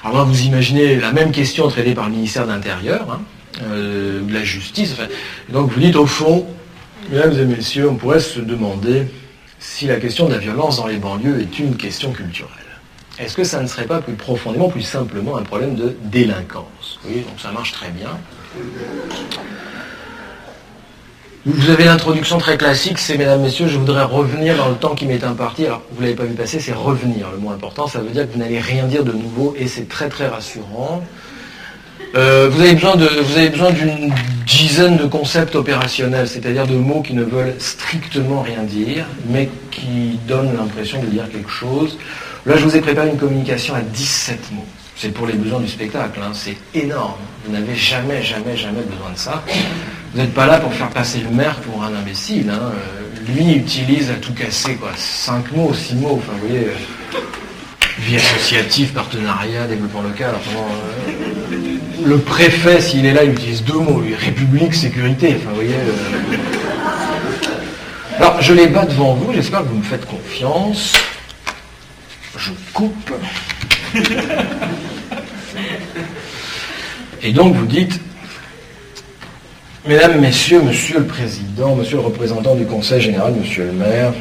[0.05, 3.05] Alors vous imaginez la même question traitée par le ministère de l'Intérieur.
[3.11, 3.21] Hein.
[3.61, 4.95] Euh, de la justice.
[5.47, 6.45] donc vous dites au fond,
[7.09, 9.07] mesdames et messieurs, on pourrait se demander
[9.59, 12.51] si la question de la violence dans les banlieues est une question culturelle.
[13.17, 16.99] Est-ce que ça ne serait pas plus profondément, plus simplement un problème de délinquance?
[17.05, 18.09] Oui, donc ça marche très bien.
[21.45, 25.05] Vous avez l'introduction très classique, c'est mesdames, messieurs, je voudrais revenir dans le temps qui
[25.05, 25.65] m'est imparti.
[25.65, 27.87] Alors, vous ne l'avez pas vu passer, c'est revenir le mot important.
[27.87, 31.03] Ça veut dire que vous n'allez rien dire de nouveau et c'est très très rassurant.
[32.15, 34.13] Euh, vous avez besoin de, vous avez besoin d'une
[34.47, 40.17] dizaine de concepts opérationnels, c'est-à-dire de mots qui ne veulent strictement rien dire, mais qui
[40.27, 41.97] donnent l'impression de dire quelque chose.
[42.45, 44.65] Là, je vous ai préparé une communication à 17 mots.
[44.95, 46.31] C'est pour les besoins du spectacle, hein.
[46.33, 47.19] c'est énorme.
[47.45, 49.43] Vous n'avez jamais, jamais, jamais besoin de ça.
[50.13, 52.49] Vous n'êtes pas là pour faire passer le maire pour un imbécile.
[52.49, 52.71] Hein.
[52.71, 54.91] Euh, lui utilise à tout casser, quoi.
[54.95, 57.19] Cinq mots, six mots, enfin, vous voyez, euh,
[57.99, 60.33] vie associative, partenariat, développement local.
[60.33, 61.24] Euh,
[62.05, 65.75] le préfet, s'il est là, il utilise deux mots, République, sécurité, enfin, vous voyez.
[68.17, 70.93] Alors, je les bats devant vous, j'espère que vous me faites confiance.
[72.37, 73.11] Je coupe.
[77.23, 77.99] Et donc vous dites,
[79.87, 84.13] Mesdames, Messieurs, Monsieur le Président, Monsieur le représentant du Conseil général, Monsieur le maire,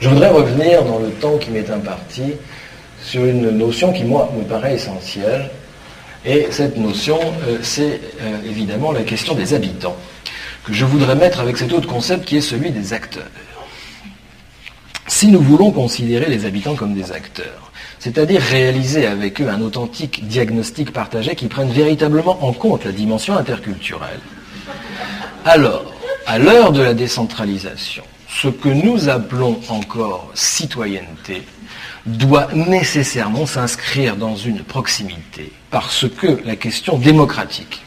[0.00, 2.34] je voudrais revenir dans le temps qui m'est imparti
[3.02, 5.50] sur une notion qui, moi, me paraît essentielle.
[6.24, 9.96] Et cette notion, euh, c'est euh, évidemment la question des habitants,
[10.64, 13.30] que je voudrais mettre avec cet autre concept qui est celui des acteurs.
[15.06, 20.26] Si nous voulons considérer les habitants comme des acteurs, c'est-à-dire réaliser avec eux un authentique
[20.28, 24.20] diagnostic partagé qui prenne véritablement en compte la dimension interculturelle.
[25.44, 25.92] Alors,
[26.26, 31.42] à l'heure de la décentralisation, ce que nous appelons encore citoyenneté
[32.16, 37.82] doit nécessairement s'inscrire dans une proximité, parce que la question démocratique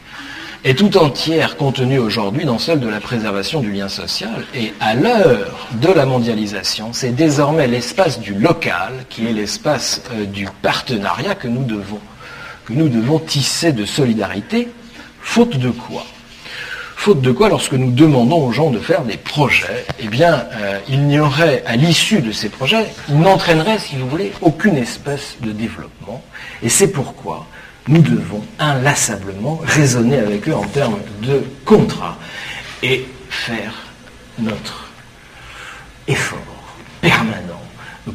[0.64, 4.46] est tout entière contenue aujourd'hui dans celle de la préservation du lien social.
[4.54, 10.26] Et à l'heure de la mondialisation, c'est désormais l'espace du local qui est l'espace euh,
[10.26, 12.00] du partenariat que nous devons,
[12.66, 14.68] que nous devons tisser de solidarité,
[15.20, 16.04] faute de quoi
[17.04, 20.78] Faute de quoi, lorsque nous demandons aux gens de faire des projets, eh bien, euh,
[20.88, 25.36] il n'y aurait, à l'issue de ces projets, il n'entraînerait, si vous voulez, aucune espèce
[25.42, 26.24] de développement.
[26.62, 27.48] Et c'est pourquoi
[27.88, 32.20] nous devons inlassablement raisonner avec eux en termes de contrat
[32.84, 33.74] et faire
[34.38, 34.92] notre
[36.08, 36.38] effort
[37.02, 37.64] permanent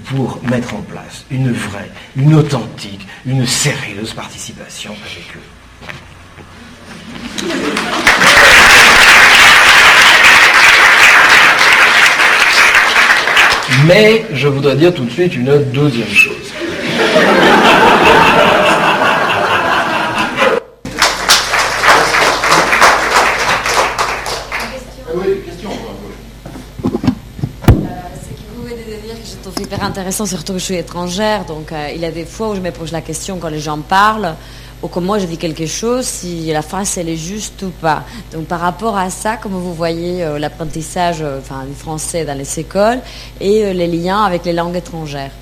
[0.05, 5.43] pour mettre en place une vraie, une authentique, une sérieuse participation avec eux.
[13.85, 16.53] Mais je voudrais dire tout de suite une deuxième chose.
[29.66, 31.45] hyper intéressant, surtout que je suis étrangère.
[31.45, 33.59] Donc, euh, il y a des fois où je me pose la question quand les
[33.59, 34.37] gens parlent,
[34.83, 38.05] ou moi je dis quelque chose, si la phrase elle est juste ou pas.
[38.33, 42.59] Donc, par rapport à ça, comment vous voyez euh, l'apprentissage euh, du français dans les
[42.59, 43.01] écoles
[43.41, 45.33] et les liens avec les langues étrangères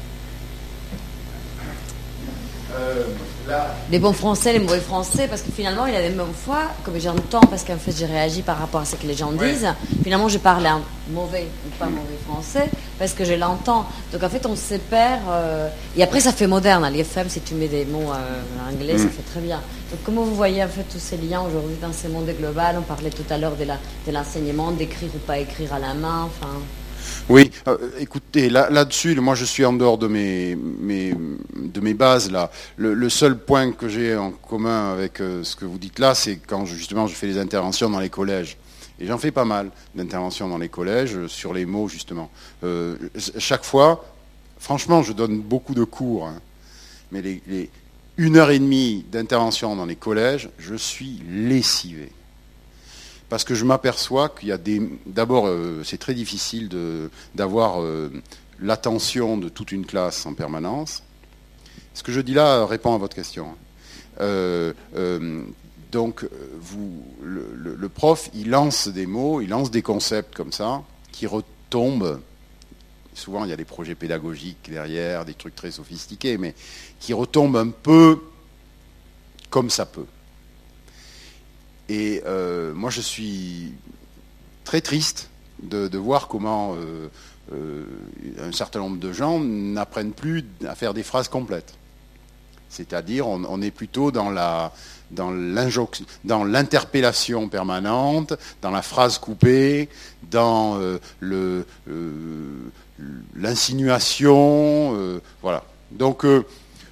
[3.91, 6.63] les bons français, les mauvais français, parce que finalement, il y a des mêmes fois,
[6.85, 9.69] comme j'entends, parce qu'en fait, j'ai réagi par rapport à ce que les gens disent,
[10.03, 13.87] finalement, je parle un mauvais ou pas mauvais français, parce que je l'entends.
[14.13, 15.21] Donc, en fait, on se perd.
[15.29, 16.85] Euh, et après, ça fait moderne.
[16.85, 19.11] À l'IFM, si tu mets des mots euh, anglais, ça mm.
[19.11, 19.61] fait très bien.
[19.91, 22.77] Donc, comment vous voyez, en fait, tous ces liens aujourd'hui dans ce monde global?
[22.79, 26.53] On parlait tout à l'heure de l'enseignement, d'écrire ou pas écrire à la main, enfin...
[27.29, 32.31] Oui, euh, écoutez, là-dessus, moi je suis en dehors de mes, bases.
[32.31, 32.51] Là.
[32.77, 36.37] Le, seul point que j'ai en commun avec euh, ce que vous dites là, c'est
[36.37, 38.57] quand justement je fais les interventions dans les collèges.
[39.01, 42.31] Et j'en fais pas mal d'interventions dans les collèges euh, sur les mots justement.
[43.39, 44.05] chaque fois,
[44.59, 46.41] franchement, je donne beaucoup de cours, hein.
[47.11, 47.41] mais
[48.17, 52.13] une heure et demie d'intervention dans les collèges, je suis lessivé
[53.35, 54.81] parce que je m'aperçois qu'il y a des...
[55.07, 56.71] D'abord, euh, c'est très difficile
[57.35, 58.09] d'avoir euh,
[58.61, 61.03] l'attention de toute une classe en permanence.
[61.95, 63.57] Ce que je dis là répond à votre question.
[64.21, 64.73] Euh,
[65.91, 66.25] donc,
[66.61, 72.21] vous, le, prof, il lance des mots, il lance des concepts comme ça, qui retombent.
[73.15, 76.55] Souvent, il y a des projets pédagogiques derrière, des trucs très sophistiqués, mais
[77.01, 78.21] qui retombent un peu
[79.51, 80.07] comme ça peut.
[81.89, 83.73] Et euh, moi, je suis
[84.65, 85.31] très triste
[85.63, 87.09] de, voir comment euh,
[87.53, 87.85] euh,
[88.41, 91.75] un certain nombre de gens n'apprennent plus à faire des phrases complètes.
[92.69, 94.73] C'est-à-dire, on, est plutôt dans la
[95.13, 95.31] dans
[96.45, 98.33] l'interpellation permanente,
[98.63, 99.89] dans la phrase coupée,
[100.29, 100.81] dans
[103.37, 105.63] l'insinuation, voilà.
[105.93, 106.27] Donc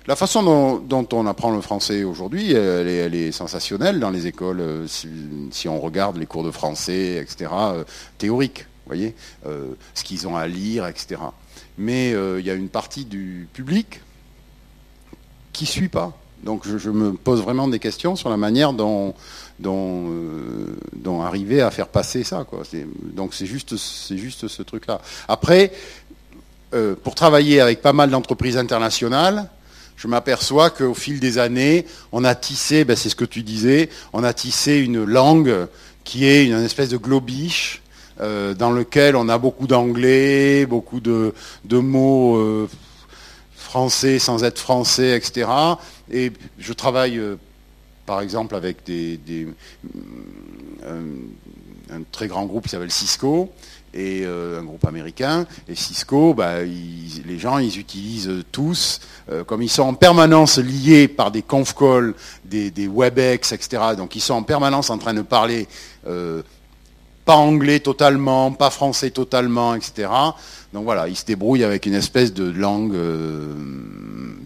[0.09, 4.87] La façon dont, on apprend le français aujourd'hui, elle, est sensationnelle dans les écoles, euh,
[4.89, 7.85] si, on regarde les cours de français, etc., euh,
[8.19, 9.15] théoriques, voyez,
[9.47, 11.21] euh, ce qu'ils ont à lire, etc.
[11.79, 14.01] Mais il y a une partie du public
[15.53, 16.13] qui ne suit pas.
[16.43, 19.15] Donc je, me pose vraiment des questions sur la manière dont,
[21.23, 22.45] arriver à faire passer ça.
[23.15, 25.01] Donc c'est juste ce truc-là.
[25.29, 25.73] Après,
[27.05, 29.49] pour travailler avec pas mal d'entreprises internationales,
[29.97, 33.89] je m'aperçois qu'au fil des années, on a tissé, ben c'est ce que tu disais,
[34.13, 35.69] on a tissé une langue
[36.05, 37.83] qui est une espèce de globiche
[38.21, 41.33] euh, dans lequel on a beaucoup d'anglais, beaucoup de,
[41.71, 42.69] mots euh,
[43.55, 45.49] français sans être français, etc.
[46.11, 47.37] Et je travaille, euh,
[48.05, 48.79] par exemple, avec
[50.85, 53.51] un très grand groupe qui s'appelle Cisco
[53.95, 55.47] et euh, un groupe américain.
[55.69, 61.09] Et Cisco, bah, les gens, ils utilisent tous, euh, comme ils sont en permanence liés
[61.09, 62.15] par des conf calls,
[62.45, 63.83] des, WebEx, etc.
[63.97, 65.69] Donc ils sont en permanence en train de parler
[66.07, 66.43] euh,
[67.25, 70.09] pas anglais totalement, pas français totalement, etc.
[70.73, 72.97] Donc voilà, ils se débrouillent avec une espèce de langue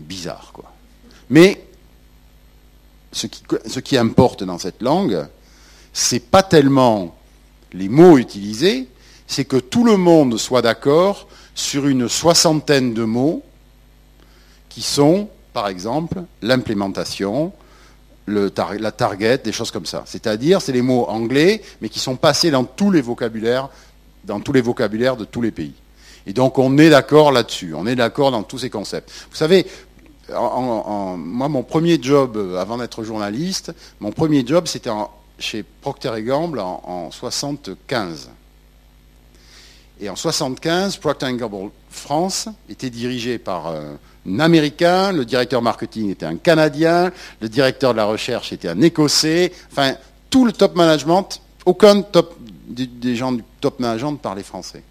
[0.08, 0.50] bizarre.
[0.52, 0.70] Quoi.
[1.30, 1.64] Mais
[3.12, 5.26] ce qui, ce qui importe dans cette langue,
[5.92, 7.16] c'est pas tellement
[7.72, 8.88] les mots utilisés,
[9.26, 13.42] c'est que tout le monde soit d'accord sur une soixantaine de mots
[14.68, 17.52] qui sont, par exemple, l'implémentation,
[18.26, 20.02] la target, des choses comme ça.
[20.06, 23.68] C'est-à-dire, c'est les mots anglais, mais qui sont passés dans tous les vocabulaires,
[24.24, 25.74] dans tous les vocabulaires de tous les pays.
[26.26, 27.72] Et donc, on est d'accord là-dessus.
[27.74, 29.10] On est d'accord dans tous ces concepts.
[29.30, 29.66] Vous savez,
[30.28, 34.90] moi, mon premier job, euh, avant d'être journaliste, mon premier job, c'était
[35.38, 38.30] chez Procter Gamble en, en 75.
[40.00, 43.94] Et en 75, Procter Gamble France était dirigé par euh,
[44.28, 48.80] un Américain, le directeur marketing était un Canadien, le directeur de la recherche était un
[48.82, 49.52] Écossais.
[49.70, 49.94] Enfin,
[50.28, 52.36] tout le top management, aucun top,
[52.68, 54.82] des gens du top management parlait français.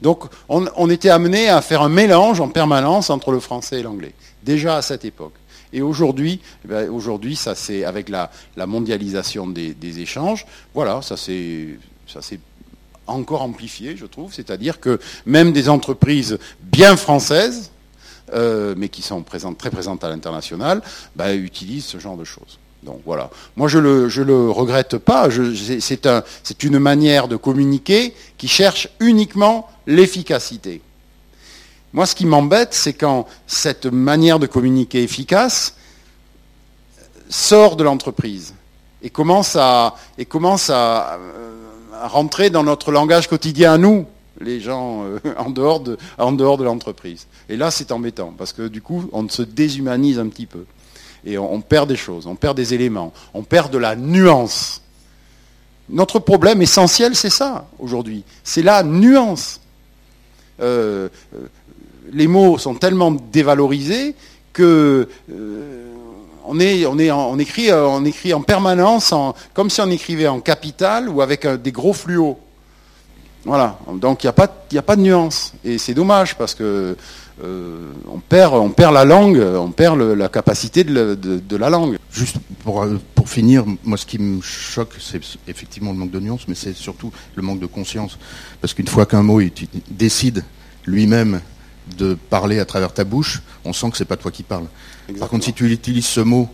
[0.00, 4.14] Donc, on, était amené à faire un mélange en permanence entre le français et l'anglais,
[4.42, 5.34] déjà à cette époque.
[5.74, 8.30] Et aujourd'hui, eh ben, aujourd'hui, ça c'est avec la,
[8.66, 11.76] mondialisation des, des, échanges, voilà, ça s'est
[13.10, 14.32] encore amplifié, je trouve.
[14.32, 17.70] C'est-à-dire que même des entreprises bien françaises,
[18.32, 20.82] euh, mais qui sont présentes, très présentes à l'international,
[21.16, 22.58] bah, utilisent ce genre de choses.
[22.82, 23.30] Donc voilà.
[23.56, 25.28] Moi, je le, je le regrette pas.
[25.80, 26.22] C'est un,
[26.62, 30.80] une manière de communiquer qui cherche uniquement l'efficacité.
[31.92, 35.74] Moi, ce qui m'embête, c'est quand cette manière de communiquer efficace
[37.28, 38.54] sort de l'entreprise
[39.02, 41.18] et commence à, et commence à,
[42.06, 44.06] rentrer dans notre langage quotidien à nous,
[44.40, 47.26] les gens euh, en dehors de, en dehors de l'entreprise.
[47.48, 50.64] Et là, c'est embêtant, parce que du coup, on se déshumanise un petit peu.
[51.24, 54.80] Et on, perd des choses, on perd des éléments, on perd de la nuance.
[55.90, 58.24] Notre problème essentiel, c'est ça, aujourd'hui.
[58.42, 59.60] C'est la nuance.
[60.62, 61.46] Euh, euh,
[62.10, 64.14] les mots sont tellement dévalorisés
[64.54, 65.08] que
[66.48, 69.14] euh, on écrit en permanence,
[69.54, 72.38] comme si on écrivait en capital ou avec euh, des gros fluos.
[73.44, 75.54] Voilà, donc il n'y a, pas, de nuance.
[75.64, 76.94] Et c'est dommage parce que
[77.42, 77.90] euh,
[78.28, 81.96] perd, la langue, on perd la capacité de, la langue.
[82.12, 82.84] Juste pour,
[83.14, 86.74] pour finir, moi ce qui me choque, c'est effectivement le manque de nuance, mais c'est
[86.74, 88.18] surtout le manque de conscience.
[88.60, 89.40] Parce qu'une fois qu'un mot
[89.88, 90.44] décide
[90.84, 91.40] lui-même
[91.96, 94.66] de parler à travers ta bouche, on sent que c'est pas toi qui parles.
[95.18, 96.48] Par contre, si tu utilises ce mot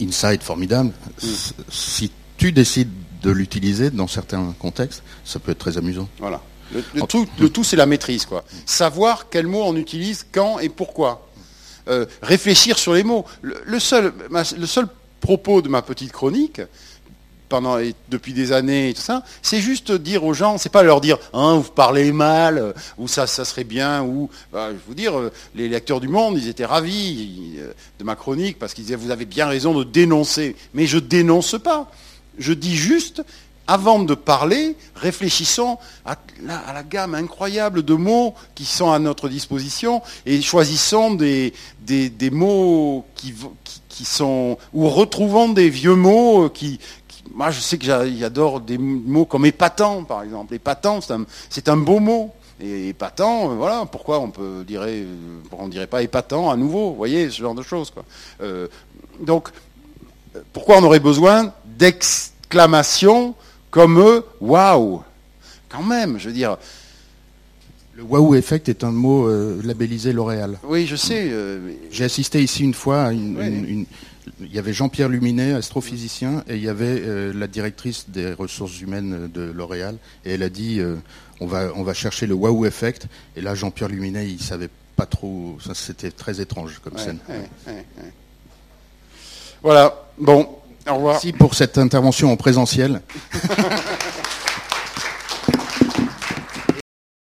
[0.00, 0.92] inside formidable,
[1.22, 1.26] mm.
[1.70, 2.90] si tu décides
[3.22, 6.08] de l'utiliser dans certains contextes, ça peut être très amusant.
[6.18, 6.40] Voilà.
[6.72, 8.44] Le, tout, le tout c'est la maîtrise, quoi.
[8.64, 11.28] Savoir quel mot on utilise, quand et pourquoi.
[11.88, 13.24] Euh, réfléchir sur les mots.
[13.42, 14.86] Le, seul, le seul
[15.20, 16.60] propos de ma petite chronique,
[18.08, 21.56] depuis des années tout ça, c'est juste dire aux gens, c'est pas leur dire hein,
[21.56, 25.68] vous parlez mal ou ça ça serait bien ou bah, je vous dire euh, les
[25.68, 29.24] lecteurs du Monde ils étaient ravis euh, de ma chronique parce qu'ils disaient vous avez
[29.24, 31.90] bien raison de dénoncer, mais je dénonce pas,
[32.38, 33.22] je dis juste
[33.70, 40.02] avant de parler, réfléchissons à la, gamme incroyable de mots qui sont à notre disposition
[40.26, 41.52] et choisissons des,
[41.86, 43.32] des, mots qui,
[43.62, 46.80] qui, qui, sont ou retrouvons des vieux mots qui,
[47.34, 50.54] moi, je sais que j'adore des mots comme épatant, par exemple.
[50.54, 51.00] Épatant,
[51.48, 52.32] c'est un, beau mot.
[52.62, 56.90] Et épatant, euh, voilà, pourquoi on peut dirait, euh, on dirait pas épatant à nouveau,
[56.90, 57.90] vous voyez, ce genre de choses.
[57.90, 58.04] Quoi.
[58.42, 58.68] Euh,
[59.20, 59.48] donc,
[60.52, 63.34] pourquoi on aurait besoin d'exclamations
[63.70, 65.02] comme waouh?
[65.70, 66.56] Quand même, je veux dire,
[67.96, 70.58] Le wow effect est un mot euh, labellisé L'Oréal.
[70.64, 71.28] Oui, je sais.
[71.30, 73.48] euh, J'ai assisté ici une fois à une, Ouais.
[73.48, 73.86] une- une-
[74.40, 78.80] il y avait Jean-Pierre Luminet, astrophysicien, et il y avait euh, la directrice des ressources
[78.80, 80.96] humaines de L'Oréal, et elle a dit euh,
[81.40, 83.06] on va on va chercher le wow effect,
[83.36, 87.18] et là Jean-Pierre Luminet il savait pas trop, c'était très étrange comme ouais, scène.
[87.28, 88.12] ouais, ouais, ouais.
[89.62, 89.94] Voilà.
[90.18, 90.48] Bon.
[90.88, 91.14] Au revoir.
[91.14, 93.02] Merci pour cette intervention en présentiel.